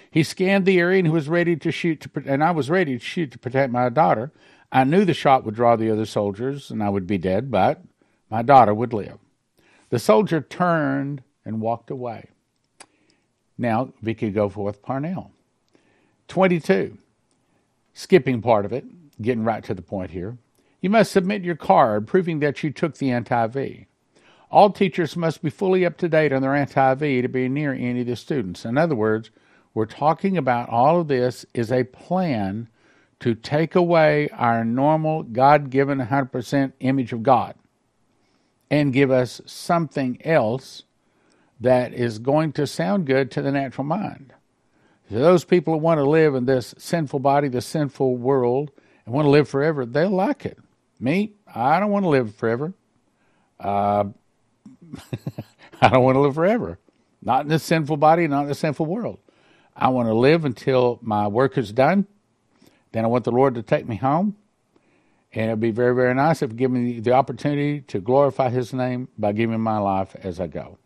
He 0.10 0.24
scanned 0.24 0.66
the 0.66 0.80
area 0.80 1.00
and 1.00 1.12
was 1.12 1.28
ready 1.28 1.56
to 1.56 1.72
shoot, 1.72 2.02
to, 2.02 2.24
and 2.28 2.44
I 2.44 2.52
was 2.52 2.70
ready 2.70 2.98
to 2.98 3.04
shoot 3.04 3.32
to 3.32 3.40
protect 3.40 3.72
my 3.72 3.90
daughter. 3.90 4.32
I 4.74 4.84
knew 4.86 5.06
the 5.06 5.14
shot 5.14 5.46
would 5.46 5.54
draw 5.54 5.76
the 5.76 5.92
other 5.92 6.08
soldiers 6.08 6.72
and 6.72 6.82
I 6.82 6.90
would 6.90 7.06
be 7.06 7.20
dead, 7.20 7.52
but 7.52 7.84
my 8.32 8.42
daughter 8.42 8.74
would 8.74 8.92
live. 8.92 9.20
The 9.92 10.00
soldier 10.00 10.42
turned 10.42 11.22
and 11.46 11.62
walked 11.62 11.92
away. 11.92 12.30
Now, 13.56 13.94
Vicky 14.02 14.32
Goforth 14.32 14.82
Parnell. 14.82 15.30
22. 16.28 16.98
Skipping 17.94 18.42
part 18.42 18.66
of 18.66 18.74
it, 18.74 18.84
getting 19.22 19.44
right 19.44 19.64
to 19.64 19.76
the 19.76 19.84
point 19.84 20.10
here. 20.10 20.40
You 20.82 20.90
must 20.90 21.12
submit 21.12 21.44
your 21.44 21.56
card 21.56 22.08
proving 22.08 22.40
that 22.40 22.64
you 22.64 22.72
took 22.72 22.98
the 22.98 23.12
anti 23.12 23.46
V. 23.46 23.86
All 24.50 24.72
teachers 24.72 25.16
must 25.16 25.44
be 25.44 25.52
fully 25.52 25.86
up 25.86 25.98
to 25.98 26.10
date 26.10 26.34
on 26.34 26.42
their 26.42 26.56
anti 26.56 26.96
V 26.96 27.22
to 27.22 27.28
be 27.28 27.48
near 27.48 27.74
any 27.74 28.02
of 28.02 28.08
the 28.08 28.16
students. 28.16 28.66
In 28.66 28.80
other 28.80 28.96
words, 28.96 29.30
we're 29.76 29.86
talking 29.86 30.36
about 30.36 30.70
all 30.70 31.02
of 31.02 31.08
this 31.10 31.46
is 31.54 31.72
a 31.72 31.84
plan 31.84 32.70
to 33.24 33.34
take 33.34 33.74
away 33.74 34.28
our 34.34 34.66
normal 34.66 35.24
God 35.24 35.70
given 35.70 35.98
100% 35.98 36.74
image 36.82 37.14
of 37.14 37.24
God 37.24 37.56
and 38.70 38.92
give 38.92 39.12
us 39.12 39.40
something 39.46 40.22
else 40.26 40.84
that 41.62 41.94
is 41.94 42.20
going 42.20 42.52
to 42.52 42.68
sound 42.68 43.08
good 43.08 43.32
to 43.32 43.42
the 43.42 43.50
natural 43.50 43.86
mind. 43.86 44.34
So 45.10 45.20
those 45.20 45.46
people 45.46 45.72
who 45.72 45.80
want 45.80 46.00
to 46.00 46.04
live 46.04 46.36
in 46.36 46.44
this 46.44 46.76
sinful 46.78 47.20
body, 47.20 47.48
this 47.48 47.66
sinful 47.66 48.18
world, 48.18 48.72
and 49.06 49.16
want 49.16 49.26
to 49.26 49.30
live 49.30 49.48
forever, 49.48 49.86
they'll 49.86 50.10
like 50.10 50.46
it. 50.46 50.58
Me, 51.00 51.32
I 51.56 51.80
don't 51.80 51.92
want 51.92 52.04
to 52.04 52.10
live 52.10 52.36
forever. 52.36 52.74
Uh, 53.58 54.04
I 55.82 55.88
don't 55.88 56.04
want 56.04 56.16
to 56.18 56.20
live 56.20 56.36
forever. 56.36 56.78
Not 57.22 57.44
in 57.44 57.48
this 57.48 57.64
sinful 57.64 57.96
body, 57.96 58.28
not 58.28 58.42
in 58.42 58.48
this 58.50 58.60
sinful 58.60 58.86
world. 58.86 59.20
I 59.74 59.88
want 59.88 60.10
to 60.10 60.14
live 60.14 60.44
until 60.44 61.00
my 61.02 61.30
work 61.30 61.58
is 61.58 61.72
done. 61.72 62.06
Then 62.94 63.04
I 63.04 63.10
want 63.10 63.26
the 63.26 63.32
Lord 63.32 63.56
to 63.56 63.62
take 63.62 63.88
me 63.88 63.98
home. 63.98 64.38
And 65.34 65.48
it'd 65.48 65.60
be 65.60 65.72
very, 65.72 65.94
very 65.94 66.14
nice 66.14 66.42
if 66.42 66.52
He 66.52 66.58
give 66.58 66.72
me 66.72 67.00
the 67.00 67.12
opportunity 67.12 67.82
to 67.82 68.00
glorify 68.00 68.50
His 68.50 68.74
name 68.74 69.10
by 69.18 69.34
giving 69.34 69.60
my 69.60 69.80
life 69.80 70.16
as 70.24 70.40
I 70.40 70.48
go. 70.48 70.78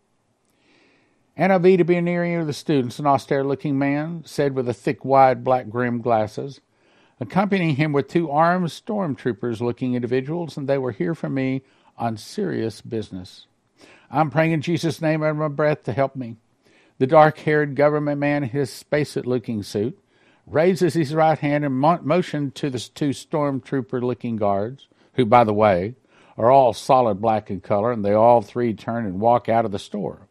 Be 1.37 1.77
to 1.77 1.83
be 1.83 2.01
near 2.01 2.25
you, 2.25 2.43
the 2.43 2.53
students, 2.53 2.97
an 2.97 3.05
austere 3.05 3.43
looking 3.43 3.77
man, 3.77 4.23
said 4.25 4.55
with 4.55 4.67
a 4.67 4.73
thick, 4.73 5.05
wide, 5.05 5.43
black 5.43 5.67
rimmed 5.69 6.01
glasses 6.01 6.61
accompanying 7.19 7.75
him 7.75 7.93
with 7.93 8.07
two 8.07 8.29
armed 8.29 8.67
stormtroopers 8.67 9.61
looking 9.61 9.95
individuals, 9.95 10.57
and 10.57 10.67
they 10.67 10.77
were 10.77 10.91
here 10.91 11.15
for 11.15 11.29
me 11.29 11.61
on 11.97 12.17
serious 12.17 12.81
business. 12.81 13.47
I'm 14.11 14.29
praying 14.29 14.51
in 14.51 14.61
Jesus' 14.61 15.01
name 15.01 15.23
under 15.23 15.33
my 15.33 15.47
breath 15.47 15.83
to 15.83 15.93
help 15.93 16.15
me. 16.15 16.37
The 16.99 17.07
dark 17.07 17.39
haired 17.39 17.75
government 17.75 18.19
man 18.19 18.43
in 18.43 18.49
his 18.49 18.71
spacesuit 18.71 19.25
looking 19.25 19.63
suit 19.63 19.99
raises 20.47 20.93
his 20.93 21.13
right 21.13 21.37
hand 21.37 21.65
and 21.65 21.75
mo- 21.75 21.99
motion 22.01 22.51
to 22.51 22.69
the 22.69 22.79
two 22.79 23.09
stormtrooper 23.09 24.01
looking 24.01 24.37
guards, 24.37 24.87
who, 25.13 25.25
by 25.25 25.43
the 25.43 25.53
way, 25.53 25.95
are 26.37 26.49
all 26.51 26.73
solid 26.73 27.21
black 27.21 27.49
in 27.49 27.59
color, 27.61 27.91
and 27.91 28.03
they 28.05 28.13
all 28.13 28.41
three 28.41 28.73
turn 28.73 29.05
and 29.05 29.19
walk 29.19 29.49
out 29.49 29.65
of 29.65 29.71
the 29.71 29.79
store. 29.79 30.27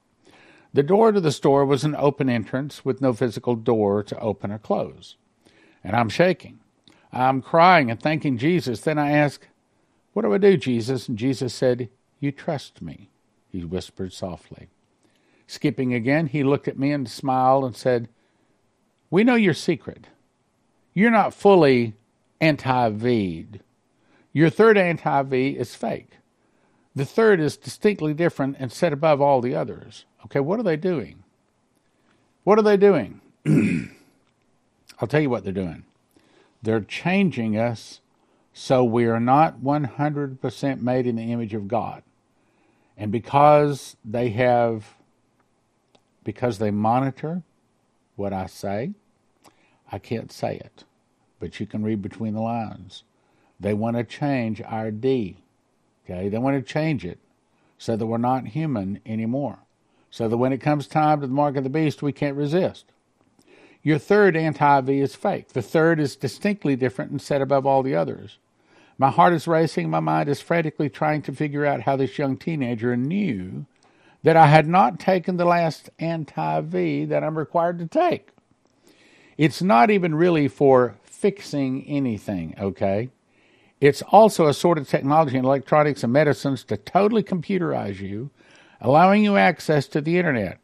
The 0.73 0.83
door 0.83 1.13
to 1.13 1.21
the 1.21 1.33
store 1.33 1.65
was 1.65 1.85
an 1.85 1.97
open 1.97 2.29
entrance 2.29 2.85
with 2.85 3.01
no 3.01 3.13
physical 3.13 3.57
door 3.57 4.03
to 4.05 4.19
open 4.21 4.53
or 4.53 4.59
close. 4.59 5.17
And 5.83 5.97
I'm 5.97 6.09
shaking. 6.09 6.61
I'm 7.13 7.41
crying 7.41 7.91
and 7.91 8.01
thanking 8.01 8.37
Jesus. 8.39 8.81
Then 8.81 8.99
I 8.99 9.11
ask, 9.11 9.47
What 10.13 10.23
do 10.23 10.35
I 10.35 10.39
do, 10.39 10.57
Jesus? 10.57 11.09
And 11.09 11.17
Jesus 11.17 11.55
said, 11.55 11.89
You 12.21 12.31
trust 12.31 12.83
me, 12.83 13.09
he 13.49 13.65
whispered 13.65 14.13
softly. 14.13 14.69
Skipping 15.47 15.95
again, 15.95 16.27
he 16.27 16.43
looked 16.43 16.69
at 16.69 16.79
me 16.79 16.93
and 16.93 17.09
smiled 17.09 17.65
and 17.65 17.77
said, 17.77 18.09
We 19.11 19.25
know 19.25 19.35
your 19.35 19.55
secret. 19.55 20.07
You're 20.95 21.11
not 21.11 21.35
fully 21.35 21.95
anti 22.41 22.89
V. 22.91 23.47
Your 24.33 24.51
third 24.51 24.77
anti 24.77 25.23
V 25.23 25.49
is 25.51 25.75
fake. 25.75 26.19
The 26.95 27.05
third 27.05 27.41
is 27.41 27.57
distinctly 27.57 28.15
different 28.15 28.57
and 28.59 28.73
set 28.73 28.93
above 28.93 29.21
all 29.21 29.41
the 29.41 29.55
others. 29.55 30.07
Okay, 30.25 30.41
what 30.41 30.59
are 30.59 30.65
they 30.65 30.77
doing? 30.77 31.23
What 32.45 32.59
are 32.59 32.63
they 32.63 32.77
doing? 32.77 33.21
I'll 34.99 35.09
tell 35.09 35.21
you 35.21 35.31
what 35.31 35.45
they're 35.45 35.53
doing. 35.53 35.85
They're 36.63 36.81
changing 36.81 37.59
us 37.59 38.01
so 38.59 38.83
we 38.83 39.05
are 39.05 39.21
not 39.21 39.61
100% 39.61 40.81
made 40.81 41.07
in 41.07 41.17
the 41.17 41.31
image 41.31 41.53
of 41.53 41.69
God. 41.69 42.03
And 42.97 43.13
because 43.13 43.97
they 44.03 44.31
have, 44.31 44.95
because 46.25 46.57
they 46.57 46.71
monitor 46.71 47.43
what 48.17 48.33
I 48.33 48.47
say, 48.47 48.93
I 49.91 49.99
can't 49.99 50.33
say 50.33 50.57
it, 50.57 50.85
but 51.39 51.61
you 51.61 51.67
can 51.67 51.85
read 51.85 52.03
between 52.03 52.35
the 52.35 52.41
lines. 52.41 53.05
They 53.61 53.75
want 53.75 53.97
to 53.97 54.05
change 54.05 54.61
our 54.63 54.91
D. 54.91 55.37
Okay, 56.05 56.29
they 56.29 56.39
want 56.39 56.57
to 56.57 56.73
change 56.73 57.05
it 57.05 57.19
so 57.79 57.97
that 57.97 58.07
we're 58.07 58.19
not 58.19 58.49
human 58.49 59.01
anymore. 59.07 59.59
So 60.11 60.29
that 60.29 60.37
when 60.37 60.53
it 60.53 60.61
comes 60.61 60.87
time 60.87 61.21
to 61.21 61.27
the 61.27 61.33
mark 61.33 61.57
of 61.57 61.65
the 61.65 61.71
beast, 61.71 62.03
we 62.03 62.13
can't 62.13 62.37
resist. 62.37 62.87
Your 63.83 63.99
third 63.99 64.37
anti 64.37 64.81
V 64.81 65.01
is 65.01 65.15
fake. 65.15 65.49
The 65.49 65.63
third 65.63 66.01
is 66.01 66.17
distinctly 66.17 66.75
different 66.75 67.11
and 67.11 67.23
set 67.23 67.43
above 67.43 67.67
all 67.67 67.83
the 67.83 67.95
others. 67.95 68.39
My 68.99 69.11
heart 69.11 69.35
is 69.35 69.47
racing, 69.47 69.91
my 69.91 70.01
mind 70.01 70.29
is 70.29 70.41
frantically 70.41 70.89
trying 70.89 71.23
to 71.23 71.33
figure 71.33 71.67
out 71.67 71.83
how 71.83 71.97
this 71.97 72.19
young 72.19 72.37
teenager 72.37 72.97
knew 72.97 73.67
that 74.27 74.37
I 74.37 74.49
had 74.49 74.67
not 74.67 74.99
taken 74.99 75.37
the 75.37 75.45
last 75.45 75.89
anti 76.01 76.61
V 76.61 77.05
that 77.05 77.23
I'm 77.23 77.39
required 77.39 77.79
to 77.79 77.87
take. 77.87 78.31
It's 79.39 79.63
not 79.63 79.89
even 79.89 80.17
really 80.17 80.49
for 80.49 80.97
fixing 81.05 81.85
anything, 81.85 82.57
okay? 82.59 83.11
It's 83.81 84.03
also 84.03 84.49
a 84.49 84.53
sort 84.53 84.79
of 84.79 84.89
technology 84.89 85.37
in 85.37 85.45
electronics 85.45 86.03
and 86.03 86.13
medicines 86.13 86.65
to 86.65 86.77
totally 86.77 87.23
computerize 87.23 88.01
you, 88.01 88.31
allowing 88.81 89.23
you 89.23 89.37
access 89.37 89.87
to 89.87 90.01
the 90.01 90.19
internet. 90.19 90.59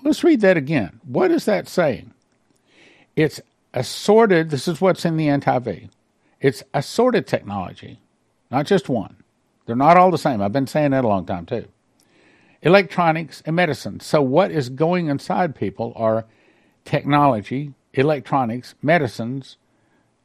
Let's 0.00 0.24
read 0.24 0.40
that 0.40 0.56
again. 0.56 1.00
What 1.04 1.30
is 1.30 1.44
that 1.44 1.68
saying? 1.68 2.14
It's 3.14 3.42
assorted, 3.74 4.48
this 4.48 4.66
is 4.66 4.80
what's 4.80 5.04
in 5.04 5.18
the 5.18 5.28
anti 5.28 5.58
V. 5.58 5.90
It's 6.40 6.62
assorted 6.72 7.26
technology, 7.26 7.98
not 8.50 8.64
just 8.64 8.88
one. 8.88 9.16
They're 9.66 9.76
not 9.76 9.98
all 9.98 10.10
the 10.10 10.16
same. 10.16 10.40
I've 10.40 10.50
been 10.50 10.66
saying 10.66 10.92
that 10.92 11.04
a 11.04 11.08
long 11.08 11.26
time 11.26 11.44
too. 11.44 11.68
Electronics 12.62 13.42
and 13.44 13.56
medicine. 13.56 14.00
So, 14.00 14.22
what 14.22 14.50
is 14.50 14.68
going 14.68 15.08
inside 15.08 15.54
people 15.56 15.92
are 15.96 16.26
technology, 16.84 17.74
electronics, 17.92 18.74
medicines, 18.80 19.56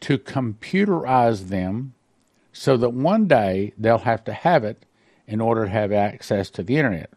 to 0.02 0.18
computerize 0.18 1.48
them 1.48 1.94
so 2.54 2.78
that 2.78 2.90
one 2.90 3.28
day 3.28 3.74
they'll 3.78 4.00
have 4.00 4.24
to 4.26 4.34
have 4.34 4.64
it 4.64 4.86
in 5.28 5.42
order 5.42 5.66
to 5.66 5.70
have 5.70 5.92
access 5.92 6.50
to 6.52 6.64
the 6.64 6.78
internet. 6.78 7.10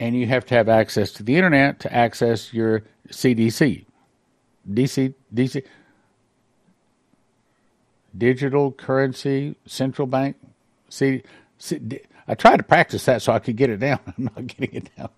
And 0.00 0.16
you 0.16 0.26
have 0.26 0.44
to 0.46 0.54
have 0.54 0.68
access 0.68 1.12
to 1.12 1.22
the 1.22 1.36
internet 1.36 1.80
to 1.80 1.92
access 1.94 2.52
your 2.52 2.82
CDC. 3.08 3.84
DC, 4.70 5.14
DC, 5.34 5.62
digital 8.16 8.72
currency, 8.72 9.56
central 9.66 10.06
bank. 10.06 10.36
C, 10.88 11.22
C, 11.58 11.78
I 12.28 12.34
tried 12.34 12.56
to 12.56 12.62
practice 12.62 13.04
that 13.04 13.22
so 13.22 13.32
I 13.32 13.38
could 13.38 13.56
get 13.56 13.70
it 13.70 13.78
down. 13.78 14.00
I'm 14.06 14.24
not 14.24 14.46
getting 14.46 14.74
it 14.74 14.90
down. 14.96 15.10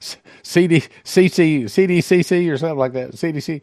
CD, 0.42 0.82
CC, 1.04 1.64
CDCC 1.64 2.52
or 2.52 2.58
something 2.58 2.78
like 2.78 2.92
that. 2.92 3.12
CDC, 3.12 3.62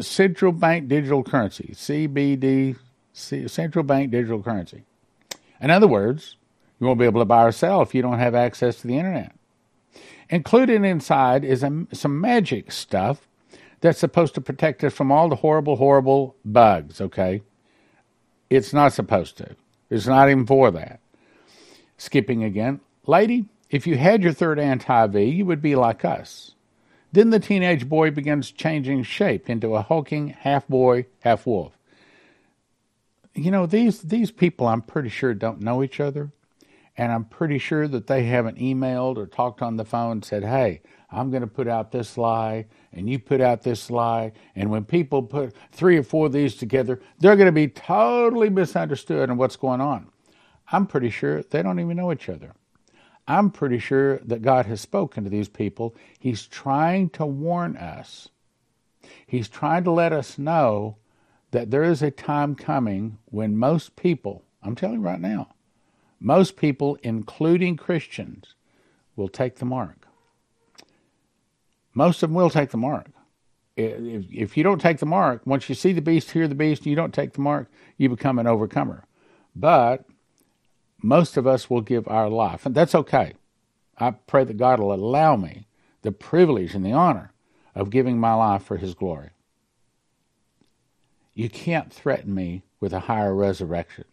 central 0.00 0.52
bank 0.52 0.88
digital 0.88 1.22
currency, 1.22 1.72
CBD, 1.74 2.76
central 3.12 3.84
bank 3.84 4.10
digital 4.10 4.42
currency. 4.42 4.84
In 5.60 5.70
other 5.70 5.88
words, 5.88 6.36
you 6.78 6.86
won't 6.86 6.98
be 6.98 7.04
able 7.04 7.20
to 7.20 7.26
buy 7.26 7.44
or 7.44 7.52
sell 7.52 7.82
if 7.82 7.94
you 7.94 8.02
don't 8.02 8.18
have 8.18 8.34
access 8.34 8.80
to 8.80 8.86
the 8.86 8.96
internet. 8.96 9.34
Included 10.30 10.84
inside 10.84 11.44
is 11.44 11.62
a, 11.62 11.86
some 11.92 12.20
magic 12.20 12.72
stuff 12.72 13.26
that's 13.80 13.98
supposed 13.98 14.34
to 14.34 14.40
protect 14.40 14.84
us 14.84 14.92
from 14.92 15.10
all 15.10 15.28
the 15.28 15.36
horrible, 15.36 15.76
horrible 15.76 16.36
bugs, 16.44 17.00
okay? 17.00 17.42
It's 18.48 18.72
not 18.72 18.92
supposed 18.92 19.36
to. 19.38 19.56
It's 19.90 20.06
not 20.06 20.30
even 20.30 20.46
for 20.46 20.70
that. 20.70 21.00
Skipping 22.00 22.42
again. 22.42 22.80
Lady, 23.06 23.44
if 23.68 23.86
you 23.86 23.98
had 23.98 24.22
your 24.22 24.32
third 24.32 24.58
anti 24.58 25.06
V, 25.08 25.22
you 25.22 25.44
would 25.44 25.60
be 25.60 25.76
like 25.76 26.02
us. 26.02 26.52
Then 27.12 27.28
the 27.28 27.38
teenage 27.38 27.90
boy 27.90 28.10
begins 28.10 28.50
changing 28.50 29.02
shape 29.02 29.50
into 29.50 29.74
a 29.74 29.82
hulking 29.82 30.28
half 30.28 30.66
boy, 30.66 31.04
half 31.20 31.44
wolf. 31.44 31.76
You 33.34 33.50
know, 33.50 33.66
these, 33.66 34.00
these 34.00 34.30
people, 34.30 34.66
I'm 34.66 34.80
pretty 34.80 35.10
sure, 35.10 35.34
don't 35.34 35.60
know 35.60 35.82
each 35.82 36.00
other. 36.00 36.32
And 36.96 37.12
I'm 37.12 37.26
pretty 37.26 37.58
sure 37.58 37.86
that 37.88 38.06
they 38.06 38.24
haven't 38.24 38.56
emailed 38.56 39.18
or 39.18 39.26
talked 39.26 39.60
on 39.60 39.76
the 39.76 39.84
phone 39.84 40.12
and 40.12 40.24
said, 40.24 40.42
hey, 40.42 40.80
I'm 41.10 41.30
going 41.30 41.42
to 41.42 41.46
put 41.46 41.68
out 41.68 41.92
this 41.92 42.16
lie, 42.16 42.64
and 42.94 43.10
you 43.10 43.18
put 43.18 43.42
out 43.42 43.62
this 43.62 43.90
lie. 43.90 44.32
And 44.56 44.70
when 44.70 44.86
people 44.86 45.22
put 45.22 45.54
three 45.70 45.98
or 45.98 46.02
four 46.02 46.26
of 46.26 46.32
these 46.32 46.56
together, 46.56 46.98
they're 47.18 47.36
going 47.36 47.44
to 47.44 47.52
be 47.52 47.68
totally 47.68 48.48
misunderstood 48.48 49.28
in 49.28 49.36
what's 49.36 49.56
going 49.56 49.82
on. 49.82 50.06
I'm 50.72 50.86
pretty 50.86 51.10
sure 51.10 51.42
they 51.42 51.62
don't 51.62 51.80
even 51.80 51.96
know 51.96 52.12
each 52.12 52.28
other. 52.28 52.52
I'm 53.26 53.50
pretty 53.50 53.78
sure 53.78 54.18
that 54.18 54.42
God 54.42 54.66
has 54.66 54.80
spoken 54.80 55.24
to 55.24 55.30
these 55.30 55.48
people. 55.48 55.94
He's 56.18 56.46
trying 56.46 57.10
to 57.10 57.26
warn 57.26 57.76
us. 57.76 58.28
He's 59.26 59.48
trying 59.48 59.84
to 59.84 59.90
let 59.90 60.12
us 60.12 60.38
know 60.38 60.96
that 61.52 61.70
there 61.70 61.82
is 61.82 62.02
a 62.02 62.10
time 62.10 62.54
coming 62.54 63.18
when 63.26 63.56
most 63.56 63.96
people, 63.96 64.42
I'm 64.62 64.74
telling 64.74 64.96
you 64.96 65.02
right 65.02 65.20
now, 65.20 65.48
most 66.20 66.56
people, 66.56 66.98
including 67.02 67.76
Christians, 67.76 68.54
will 69.16 69.28
take 69.28 69.56
the 69.56 69.64
mark. 69.64 70.06
Most 71.94 72.22
of 72.22 72.30
them 72.30 72.34
will 72.34 72.50
take 72.50 72.70
the 72.70 72.76
mark. 72.76 73.06
If, 73.76 74.24
if 74.30 74.56
you 74.56 74.62
don't 74.62 74.80
take 74.80 74.98
the 74.98 75.06
mark, 75.06 75.42
once 75.46 75.68
you 75.68 75.74
see 75.74 75.92
the 75.92 76.02
beast, 76.02 76.32
hear 76.32 76.46
the 76.46 76.54
beast, 76.54 76.82
and 76.82 76.90
you 76.90 76.96
don't 76.96 77.14
take 77.14 77.32
the 77.32 77.40
mark, 77.40 77.70
you 77.96 78.08
become 78.08 78.38
an 78.38 78.46
overcomer. 78.46 79.04
But 79.56 80.04
most 81.02 81.36
of 81.36 81.46
us 81.46 81.70
will 81.70 81.80
give 81.80 82.06
our 82.08 82.28
life, 82.28 82.66
and 82.66 82.74
that's 82.74 82.94
okay. 82.94 83.34
I 83.98 84.12
pray 84.12 84.44
that 84.44 84.56
God 84.56 84.80
will 84.80 84.92
allow 84.92 85.36
me 85.36 85.66
the 86.02 86.12
privilege 86.12 86.74
and 86.74 86.84
the 86.84 86.92
honor 86.92 87.32
of 87.74 87.90
giving 87.90 88.18
my 88.18 88.34
life 88.34 88.62
for 88.62 88.76
His 88.76 88.94
glory. 88.94 89.30
You 91.34 91.48
can't 91.48 91.92
threaten 91.92 92.34
me 92.34 92.64
with 92.80 92.92
a 92.92 93.00
higher 93.00 93.34
resurrection. 93.34 94.04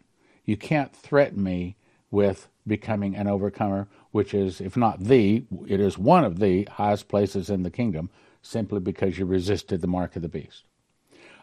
You 0.46 0.58
can't 0.58 0.96
threaten 0.96 1.44
me 1.44 1.76
with 2.12 2.48
becoming 2.66 3.16
an 3.16 3.28
overcomer, 3.28 3.88
which 4.12 4.34
is, 4.34 4.62
if 4.62 4.78
not 4.78 5.00
the, 5.00 5.46
it 5.68 5.80
is 5.80 5.98
one 5.98 6.24
of 6.24 6.40
the 6.40 6.68
highest 6.72 7.08
places 7.08 7.50
in 7.50 7.64
the 7.64 7.72
kingdom, 7.72 8.10
simply 8.42 8.80
because 8.80 9.18
you 9.18 9.26
resisted 9.26 9.82
the 9.82 9.88
mark 9.88 10.16
of 10.16 10.22
the 10.22 10.30
beast. 10.30 10.64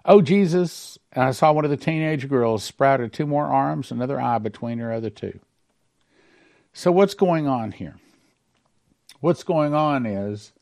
Oh, 0.07 0.21
Jesus, 0.21 0.99
And 1.13 1.25
I 1.25 1.31
saw 1.31 1.53
one 1.53 1.65
of 1.65 1.71
the 1.71 1.79
teenage 1.79 2.29
girls 2.29 2.63
sprouted 2.63 3.13
two 3.13 3.27
more 3.27 3.47
arms, 3.47 3.91
another 3.91 4.21
eye 4.21 4.39
between 4.39 4.79
her 4.79 4.93
other 4.93 5.09
two. 5.09 5.41
So, 6.75 6.93
what's 6.93 7.15
going 7.15 7.47
on 7.47 7.73
here? 7.73 7.97
What's 9.21 9.45
going 9.45 9.73
on 9.73 10.05
is 10.05 10.53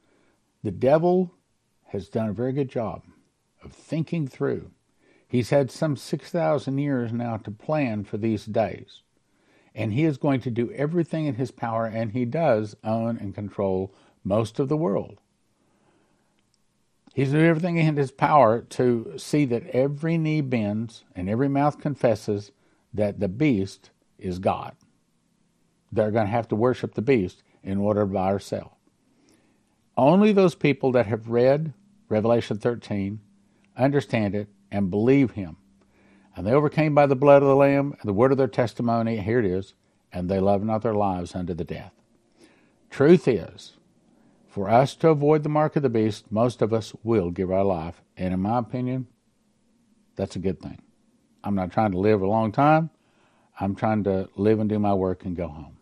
the 0.62 0.70
devil 0.70 1.33
has 1.88 2.09
done 2.09 2.28
a 2.28 2.33
very 2.33 2.52
good 2.52 2.68
job 2.68 3.02
of 3.64 3.72
thinking 3.72 4.28
through. 4.28 4.70
He's 5.26 5.50
had 5.50 5.70
some 5.70 5.96
6,000 5.96 6.78
years 6.78 7.12
now 7.12 7.38
to 7.38 7.50
plan 7.50 8.05
for 8.05 8.18
these 8.18 8.44
days. 8.44 9.00
And 9.74 9.92
he 9.94 10.05
is 10.05 10.18
going 10.18 10.42
to 10.42 10.50
do 10.50 10.70
everything 10.72 11.24
in 11.24 11.37
his 11.37 11.50
power, 11.50 11.87
and 11.87 12.12
he 12.12 12.26
does 12.26 12.76
own 12.85 13.16
and 13.16 13.35
control 13.35 13.94
most 14.22 14.61
of 14.61 14.68
the 14.68 14.76
world. 14.76 15.21
He's 17.14 17.31
doing 17.31 17.44
everything 17.44 17.77
in 17.77 17.96
his 17.96 18.11
power 18.11 18.62
to 18.70 19.14
see 19.18 19.44
that 19.46 19.66
every 19.68 20.16
knee 20.16 20.40
bends 20.40 21.05
and 21.14 21.29
every 21.29 21.48
mouth 21.48 21.79
confesses 21.79 22.53
that 22.94 23.20
the 23.20 23.29
beast 23.29 23.90
is 24.18 24.38
God. 24.38 24.75
They're 25.90 26.11
going 26.11 26.27
to 26.27 26.33
have 26.33 26.48
to 26.48 26.57
worship 26.57 26.94
the 26.94 27.03
beast 27.03 27.42
in 27.62 27.79
order 27.79 28.01
to 28.01 28.07
buy 28.07 28.33
or 28.33 28.38
sell. 28.38 28.79
Only 29.96 30.33
those 30.33 30.55
people 30.55 30.92
that 30.92 31.07
have 31.07 31.29
read 31.29 31.75
Revelation 32.09 32.59
13 32.59 33.20
understand 33.77 34.35
it 34.35 34.48
and 34.70 34.90
believe 34.90 35.33
him. 35.33 35.57
And 36.35 36.46
they 36.46 36.53
overcame 36.53 36.94
by 36.94 37.07
the 37.07 37.14
blood 37.14 37.42
of 37.42 37.48
the 37.48 37.57
Lamb 37.57 37.94
and 38.01 38.09
the 38.09 38.14
word 38.14 38.33
of 38.33 38.38
their 38.38 38.48
testimony. 38.48 39.18
Here 39.18 39.38
it 39.38 39.44
is. 39.44 39.75
And 40.12 40.31
they 40.31 40.40
love 40.40 40.64
not 40.64 40.83
their 40.83 40.94
lives 40.94 41.35
unto 41.35 41.53
the 41.53 41.64
death. 41.64 41.92
Truth 42.90 43.29
is, 43.29 43.75
for 44.52 44.68
us 44.68 44.94
to 44.94 45.08
avoid 45.08 45.42
the 45.42 45.48
mark 45.48 45.76
of 45.76 45.82
the 45.82 45.88
beast, 45.88 46.30
most 46.30 46.60
of 46.60 46.74
us 46.74 46.92
will 47.02 47.30
give 47.30 47.50
our 47.50 47.64
life. 47.64 48.02
And 48.18 48.34
in 48.34 48.40
my 48.40 48.58
opinion, 48.58 49.06
that's 50.14 50.36
a 50.36 50.38
good 50.38 50.60
thing. 50.60 50.82
I'm 51.42 51.54
not 51.54 51.72
trying 51.72 51.92
to 51.92 51.98
live 51.98 52.20
a 52.20 52.26
long 52.26 52.52
time. 52.52 52.90
I'm 53.58 53.74
trying 53.74 54.04
to 54.04 54.28
live 54.36 54.60
and 54.60 54.68
do 54.68 54.78
my 54.78 54.92
work 54.92 55.24
and 55.24 55.34
go 55.34 55.48
home. 55.48 55.78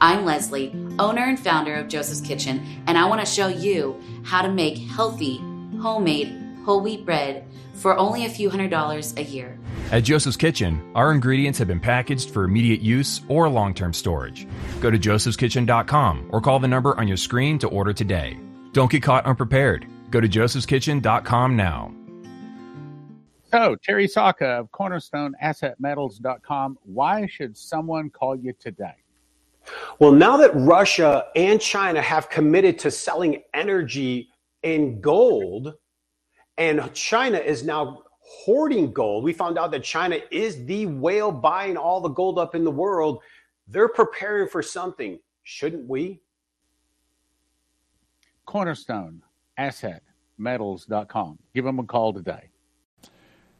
I'm 0.00 0.24
Leslie, 0.24 0.74
owner 0.98 1.24
and 1.24 1.38
founder 1.38 1.74
of 1.74 1.88
Joseph's 1.88 2.22
Kitchen, 2.22 2.64
and 2.86 2.96
I 2.96 3.06
want 3.06 3.20
to 3.20 3.26
show 3.26 3.48
you 3.48 4.00
how 4.24 4.40
to 4.40 4.48
make 4.50 4.78
healthy, 4.78 5.36
homemade 5.78 6.46
whole 6.64 6.80
wheat 6.80 7.04
bread 7.04 7.44
for 7.74 7.96
only 7.96 8.24
a 8.24 8.28
few 8.28 8.50
hundred 8.50 8.70
dollars 8.70 9.14
a 9.16 9.22
year. 9.22 9.56
At 9.92 10.02
Joseph's 10.02 10.36
Kitchen, 10.36 10.82
our 10.96 11.12
ingredients 11.12 11.60
have 11.60 11.68
been 11.68 11.78
packaged 11.78 12.30
for 12.30 12.42
immediate 12.42 12.80
use 12.80 13.20
or 13.28 13.48
long 13.48 13.72
term 13.72 13.92
storage. 13.92 14.48
Go 14.80 14.90
to 14.90 14.98
josephskitchen.com 14.98 16.30
or 16.32 16.40
call 16.40 16.58
the 16.58 16.66
number 16.66 16.98
on 16.98 17.06
your 17.06 17.16
screen 17.16 17.56
to 17.60 17.68
order 17.68 17.92
today. 17.92 18.36
Don't 18.72 18.90
get 18.90 19.04
caught 19.04 19.24
unprepared. 19.26 19.86
Go 20.10 20.20
to 20.20 20.28
josephskitchen.com 20.28 21.56
now. 21.56 21.94
So, 23.52 23.76
Terry 23.80 24.08
Sacka 24.08 24.58
of 24.58 24.72
cornerstoneassetmetals.com. 24.72 26.78
Why 26.82 27.28
should 27.28 27.56
someone 27.56 28.10
call 28.10 28.34
you 28.34 28.54
today? 28.58 28.96
Well, 30.00 30.10
now 30.10 30.36
that 30.38 30.50
Russia 30.54 31.26
and 31.36 31.60
China 31.60 32.02
have 32.02 32.28
committed 32.28 32.80
to 32.80 32.90
selling 32.90 33.44
energy 33.54 34.30
in 34.64 35.00
gold, 35.00 35.74
and 36.58 36.92
China 36.92 37.38
is 37.38 37.62
now 37.62 38.02
hoarding 38.44 38.92
gold, 38.92 39.24
we 39.24 39.32
found 39.32 39.58
out 39.58 39.70
that 39.70 39.82
China 39.82 40.18
is 40.30 40.64
the 40.66 40.86
whale 40.86 41.32
buying 41.32 41.76
all 41.76 42.00
the 42.00 42.08
gold 42.08 42.38
up 42.38 42.54
in 42.54 42.64
the 42.64 42.70
world. 42.70 43.22
They're 43.68 43.88
preparing 43.88 44.48
for 44.48 44.62
something. 44.62 45.18
Shouldn't 45.42 45.88
we? 45.88 46.20
Cornerstone 48.44 49.22
Asset 49.56 50.02
Metals.com. 50.38 51.38
Give 51.54 51.64
them 51.64 51.78
a 51.78 51.84
call 51.84 52.12
today. 52.12 52.50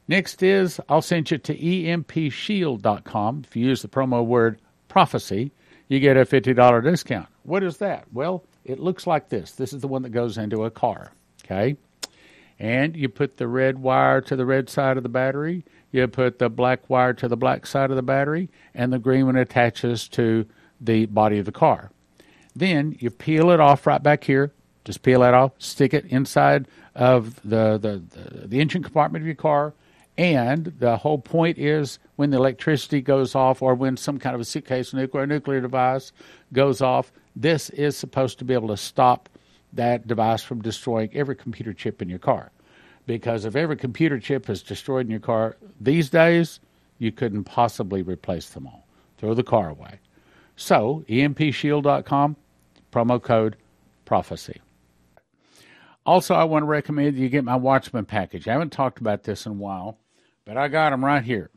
Next 0.09 0.43
is 0.43 0.81
I'll 0.89 1.03
send 1.03 1.31
you 1.31 1.39
to 1.39 1.57
empshield.com. 1.57 3.43
If 3.47 3.57
you 3.57 3.67
use 3.67 3.83
the 3.83 3.89
promo 3.89 4.25
word 4.25 4.61
prophecy, 4.89 5.53
you 5.89 6.01
get 6.01 6.17
a 6.17 6.25
$50 6.25 6.85
discount. 6.85 7.29
What 7.43 7.63
is 7.63 7.79
that? 7.79 8.05
Well, 8.13 8.45
it 8.65 8.79
looks 8.79 9.07
like 9.07 9.29
this. 9.29 9.53
This 9.53 9.73
is 9.73 9.81
the 9.81 9.89
one 9.89 10.03
that 10.03 10.11
goes 10.11 10.39
into 10.39 10.65
a 10.65 10.71
car. 10.71 11.13
Okay. 11.45 11.77
And 12.59 12.97
you 12.97 13.09
put 13.09 13.37
the 13.37 13.49
red 13.49 13.79
wire 13.79 14.21
to 14.23 14.37
the 14.37 14.47
red 14.47 14.71
side 14.71 14.97
of 14.97 15.03
the 15.03 15.09
battery, 15.09 15.65
you 15.93 16.07
put 16.09 16.39
the 16.39 16.49
black 16.49 16.89
wire 16.89 17.13
to 17.15 17.29
the 17.29 17.37
black 17.37 17.67
side 17.67 17.91
of 17.91 17.97
the 17.97 18.03
battery, 18.03 18.49
and 18.75 18.93
the 18.93 18.99
green 18.99 19.27
one 19.27 19.37
attaches 19.37 20.09
to 20.09 20.47
the 20.81 21.07
body 21.07 21.39
of 21.39 21.45
the 21.45 21.53
car. 21.53 21.91
Then 22.55 22.97
you 22.99 23.11
peel 23.11 23.51
it 23.51 23.61
off 23.61 23.87
right 23.87 24.03
back 24.03 24.25
here. 24.25 24.53
Just 24.85 25.03
peel 25.03 25.21
that 25.21 25.35
off, 25.35 25.53
stick 25.59 25.93
it 25.93 26.07
inside 26.07 26.69
of 26.95 27.35
the, 27.43 27.77
the, 27.77 28.03
the, 28.09 28.47
the 28.47 28.61
engine 28.61 28.83
compartment 28.83 29.23
of 29.23 29.27
your 29.27 29.35
car. 29.35 29.75
And 30.17 30.67
the 30.79 30.97
whole 30.97 31.19
point 31.19 31.59
is 31.59 31.99
when 32.15 32.31
the 32.31 32.39
electricity 32.39 33.03
goes 33.03 33.35
off 33.35 33.61
or 33.61 33.75
when 33.75 33.97
some 33.97 34.19
kind 34.19 34.35
of 34.35 34.41
a 34.41 34.45
suitcase 34.45 34.95
nuclear 34.95 35.27
nuclear 35.27 35.61
device 35.61 36.13
goes 36.53 36.81
off, 36.81 37.13
this 37.35 37.69
is 37.71 37.97
supposed 37.97 38.39
to 38.39 38.45
be 38.45 38.55
able 38.55 38.69
to 38.69 38.77
stop 38.77 39.29
that 39.77 40.07
device 40.07 40.43
from 40.43 40.63
destroying 40.63 41.11
every 41.15 41.37
computer 41.37 41.73
chip 41.73 42.03
in 42.03 42.09
your 42.09 42.19
car. 42.19 42.51
Because 43.07 43.45
if 43.45 43.55
every 43.55 43.77
computer 43.77 44.19
chip 44.19 44.51
is 44.51 44.63
destroyed 44.63 45.07
in 45.07 45.11
your 45.11 45.21
car 45.21 45.57
these 45.81 46.11
days, 46.11 46.61
you 46.99 47.13
couldn't 47.13 47.45
possibly 47.45 48.03
replace 48.03 48.51
them 48.51 48.67
all. 48.67 48.87
Throw 49.19 49.35
the 49.35 49.43
car 49.43 49.69
away. 49.69 50.01
So, 50.57 51.05
empshield.com, 51.09 52.37
promo 52.91 53.23
code 53.23 53.57
prophecy. 54.05 54.61
Also, 56.05 56.35
I 56.35 56.45
want 56.45 56.63
to 56.63 56.67
recommend 56.67 57.17
you 57.17 57.29
get 57.29 57.45
my 57.45 57.57
Watchman 57.57 58.05
package. 58.05 58.47
I 58.49 58.53
haven't 58.53 58.73
talked 58.73 59.01
about 59.01 59.25
this 59.25 59.45
in 59.45 59.53
a 59.53 59.57
while, 59.57 59.99
but 60.45 60.57
I 60.57 60.69
got 60.69 60.91
them 60.91 61.05
right 61.05 61.23
here. 61.23 61.51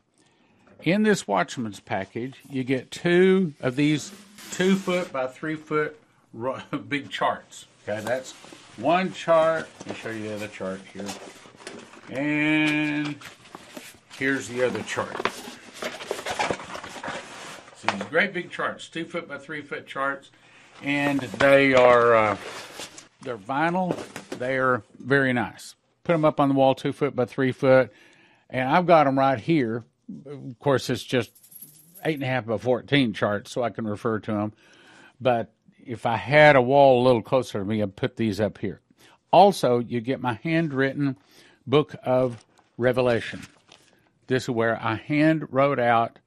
In 0.82 1.02
this 1.02 1.28
Watchman's 1.28 1.80
package, 1.80 2.40
you 2.48 2.64
get 2.64 2.90
two 2.90 3.54
of 3.60 3.76
these 3.76 4.12
two 4.52 4.76
foot 4.76 5.12
by 5.12 5.26
three 5.26 5.56
foot 5.56 5.98
big 6.88 7.10
charts. 7.10 7.66
Okay, 7.90 8.04
that's 8.04 8.32
one 8.76 9.12
chart. 9.12 9.68
Let 9.80 9.88
me 9.88 9.94
show 9.94 10.10
you 10.10 10.28
the 10.28 10.34
other 10.36 10.46
chart 10.46 10.80
here. 10.92 11.06
And 12.08 13.16
here's 14.16 14.46
the 14.46 14.64
other 14.64 14.80
chart. 14.84 15.16
So 17.74 17.88
these 17.92 18.04
great 18.04 18.32
big 18.32 18.52
charts, 18.52 18.88
two 18.88 19.04
foot 19.04 19.26
by 19.26 19.38
three 19.38 19.62
foot 19.62 19.88
charts, 19.88 20.30
and 20.84 21.18
they 21.18 21.74
are 21.74 22.14
uh, 22.14 22.36
they're 23.22 23.36
vinyl. 23.36 23.96
They 24.38 24.56
are 24.56 24.84
very 25.00 25.32
nice. 25.32 25.74
Put 26.04 26.12
them 26.12 26.24
up 26.24 26.38
on 26.38 26.48
the 26.48 26.54
wall, 26.54 26.76
two 26.76 26.92
foot 26.92 27.16
by 27.16 27.24
three 27.24 27.50
foot, 27.50 27.92
and 28.48 28.68
I've 28.68 28.86
got 28.86 29.04
them 29.04 29.18
right 29.18 29.40
here. 29.40 29.84
Of 30.26 30.60
course, 30.60 30.90
it's 30.90 31.02
just 31.02 31.32
eight 32.04 32.14
and 32.14 32.22
a 32.22 32.26
half 32.26 32.46
by 32.46 32.58
fourteen 32.58 33.12
charts, 33.14 33.50
so 33.50 33.64
I 33.64 33.70
can 33.70 33.84
refer 33.84 34.20
to 34.20 34.32
them. 34.32 34.52
But 35.20 35.52
if 35.90 36.06
I 36.06 36.14
had 36.14 36.54
a 36.54 36.62
wall 36.62 37.02
a 37.02 37.04
little 37.04 37.20
closer 37.20 37.58
to 37.58 37.64
me, 37.64 37.82
I'd 37.82 37.96
put 37.96 38.14
these 38.14 38.40
up 38.40 38.58
here. 38.58 38.80
Also, 39.32 39.80
you 39.80 40.00
get 40.00 40.20
my 40.20 40.38
handwritten 40.44 41.16
book 41.66 41.96
of 42.04 42.44
Revelation. 42.78 43.42
This 44.28 44.44
is 44.44 44.50
where 44.50 44.80
I 44.80 44.94
hand 44.94 45.52
wrote 45.52 45.80
out 45.80 46.20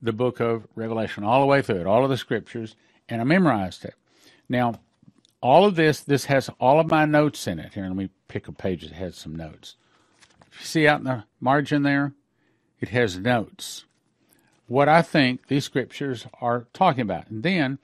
the 0.00 0.14
book 0.14 0.40
of 0.40 0.66
Revelation 0.74 1.22
all 1.22 1.40
the 1.40 1.46
way 1.46 1.60
through 1.60 1.82
it, 1.82 1.86
all 1.86 2.02
of 2.02 2.08
the 2.08 2.16
scriptures, 2.16 2.76
and 3.10 3.20
I 3.20 3.24
memorized 3.24 3.84
it. 3.84 3.92
Now, 4.48 4.80
all 5.42 5.66
of 5.66 5.76
this, 5.76 6.00
this 6.00 6.24
has 6.24 6.48
all 6.58 6.80
of 6.80 6.90
my 6.90 7.04
notes 7.04 7.46
in 7.46 7.58
it. 7.58 7.74
Here, 7.74 7.84
let 7.84 7.96
me 7.96 8.08
pick 8.26 8.48
a 8.48 8.52
page 8.52 8.84
that 8.84 8.92
has 8.92 9.16
some 9.16 9.36
notes. 9.36 9.76
See 10.62 10.88
out 10.88 11.00
in 11.00 11.04
the 11.04 11.24
margin 11.40 11.82
there, 11.82 12.14
it 12.80 12.88
has 12.88 13.18
notes. 13.18 13.84
What 14.66 14.88
I 14.88 15.02
think 15.02 15.48
these 15.48 15.66
scriptures 15.66 16.26
are 16.40 16.68
talking 16.72 17.02
about. 17.02 17.28
And 17.28 17.42
then 17.42 17.78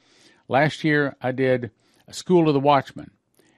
last 0.48 0.85
year 0.85 1.16
I 1.20 1.32
did 1.32 1.70
a 2.09 2.12
School 2.12 2.48
of 2.48 2.54
the 2.54 2.61
Watchman, 2.61 3.11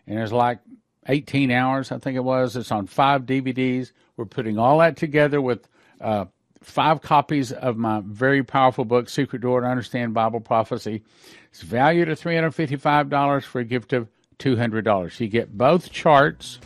and 0.06 0.18
it's 0.18 0.32
like 0.32 0.60
18 1.06 1.50
hours, 1.50 1.90
I 1.90 1.98
think 1.98 2.16
it 2.16 2.24
was. 2.24 2.56
It's 2.56 2.70
on 2.70 2.86
five 2.86 3.22
DVDs. 3.22 3.92
We're 4.16 4.26
putting 4.26 4.58
all 4.58 4.78
that 4.78 4.96
together 4.96 5.40
with 5.40 5.68
uh, 6.00 6.26
five 6.62 7.00
copies 7.00 7.52
of 7.52 7.76
my 7.76 8.02
very 8.04 8.42
powerful 8.42 8.84
book, 8.84 9.08
Secret 9.08 9.40
Door 9.42 9.62
to 9.62 9.66
Understand 9.66 10.14
Bible 10.14 10.40
Prophecy. 10.40 11.02
It's 11.50 11.62
valued 11.62 12.08
at 12.08 12.18
$355 12.18 13.44
for 13.44 13.60
a 13.60 13.64
gift 13.64 13.92
of 13.92 14.08
$200. 14.38 15.20
You 15.20 15.28
get 15.28 15.56
both 15.56 15.90
charts, 15.90 16.58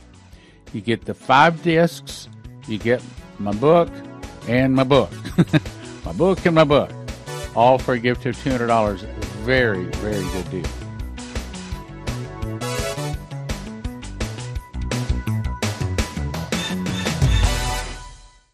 you 0.73 0.81
get 0.81 1.05
the 1.05 1.15
five 1.15 1.63
discs, 1.63 2.29
you 2.67 2.79
get 2.79 3.03
my 3.39 3.53
book 3.53 3.91
and 4.49 4.75
my 4.75 4.85
book. 4.85 5.11
my 6.05 6.13
book 6.13 6.45
and 6.47 6.55
my 6.55 6.65
book. 6.65 6.91
All 7.55 7.79
for 7.79 7.95
a 7.95 7.99
gift 7.99 8.27
of 8.27 8.37
$200. 8.37 9.22
Very, 9.43 9.87
very 9.97 10.23
good 10.31 10.51
deal. 10.53 10.82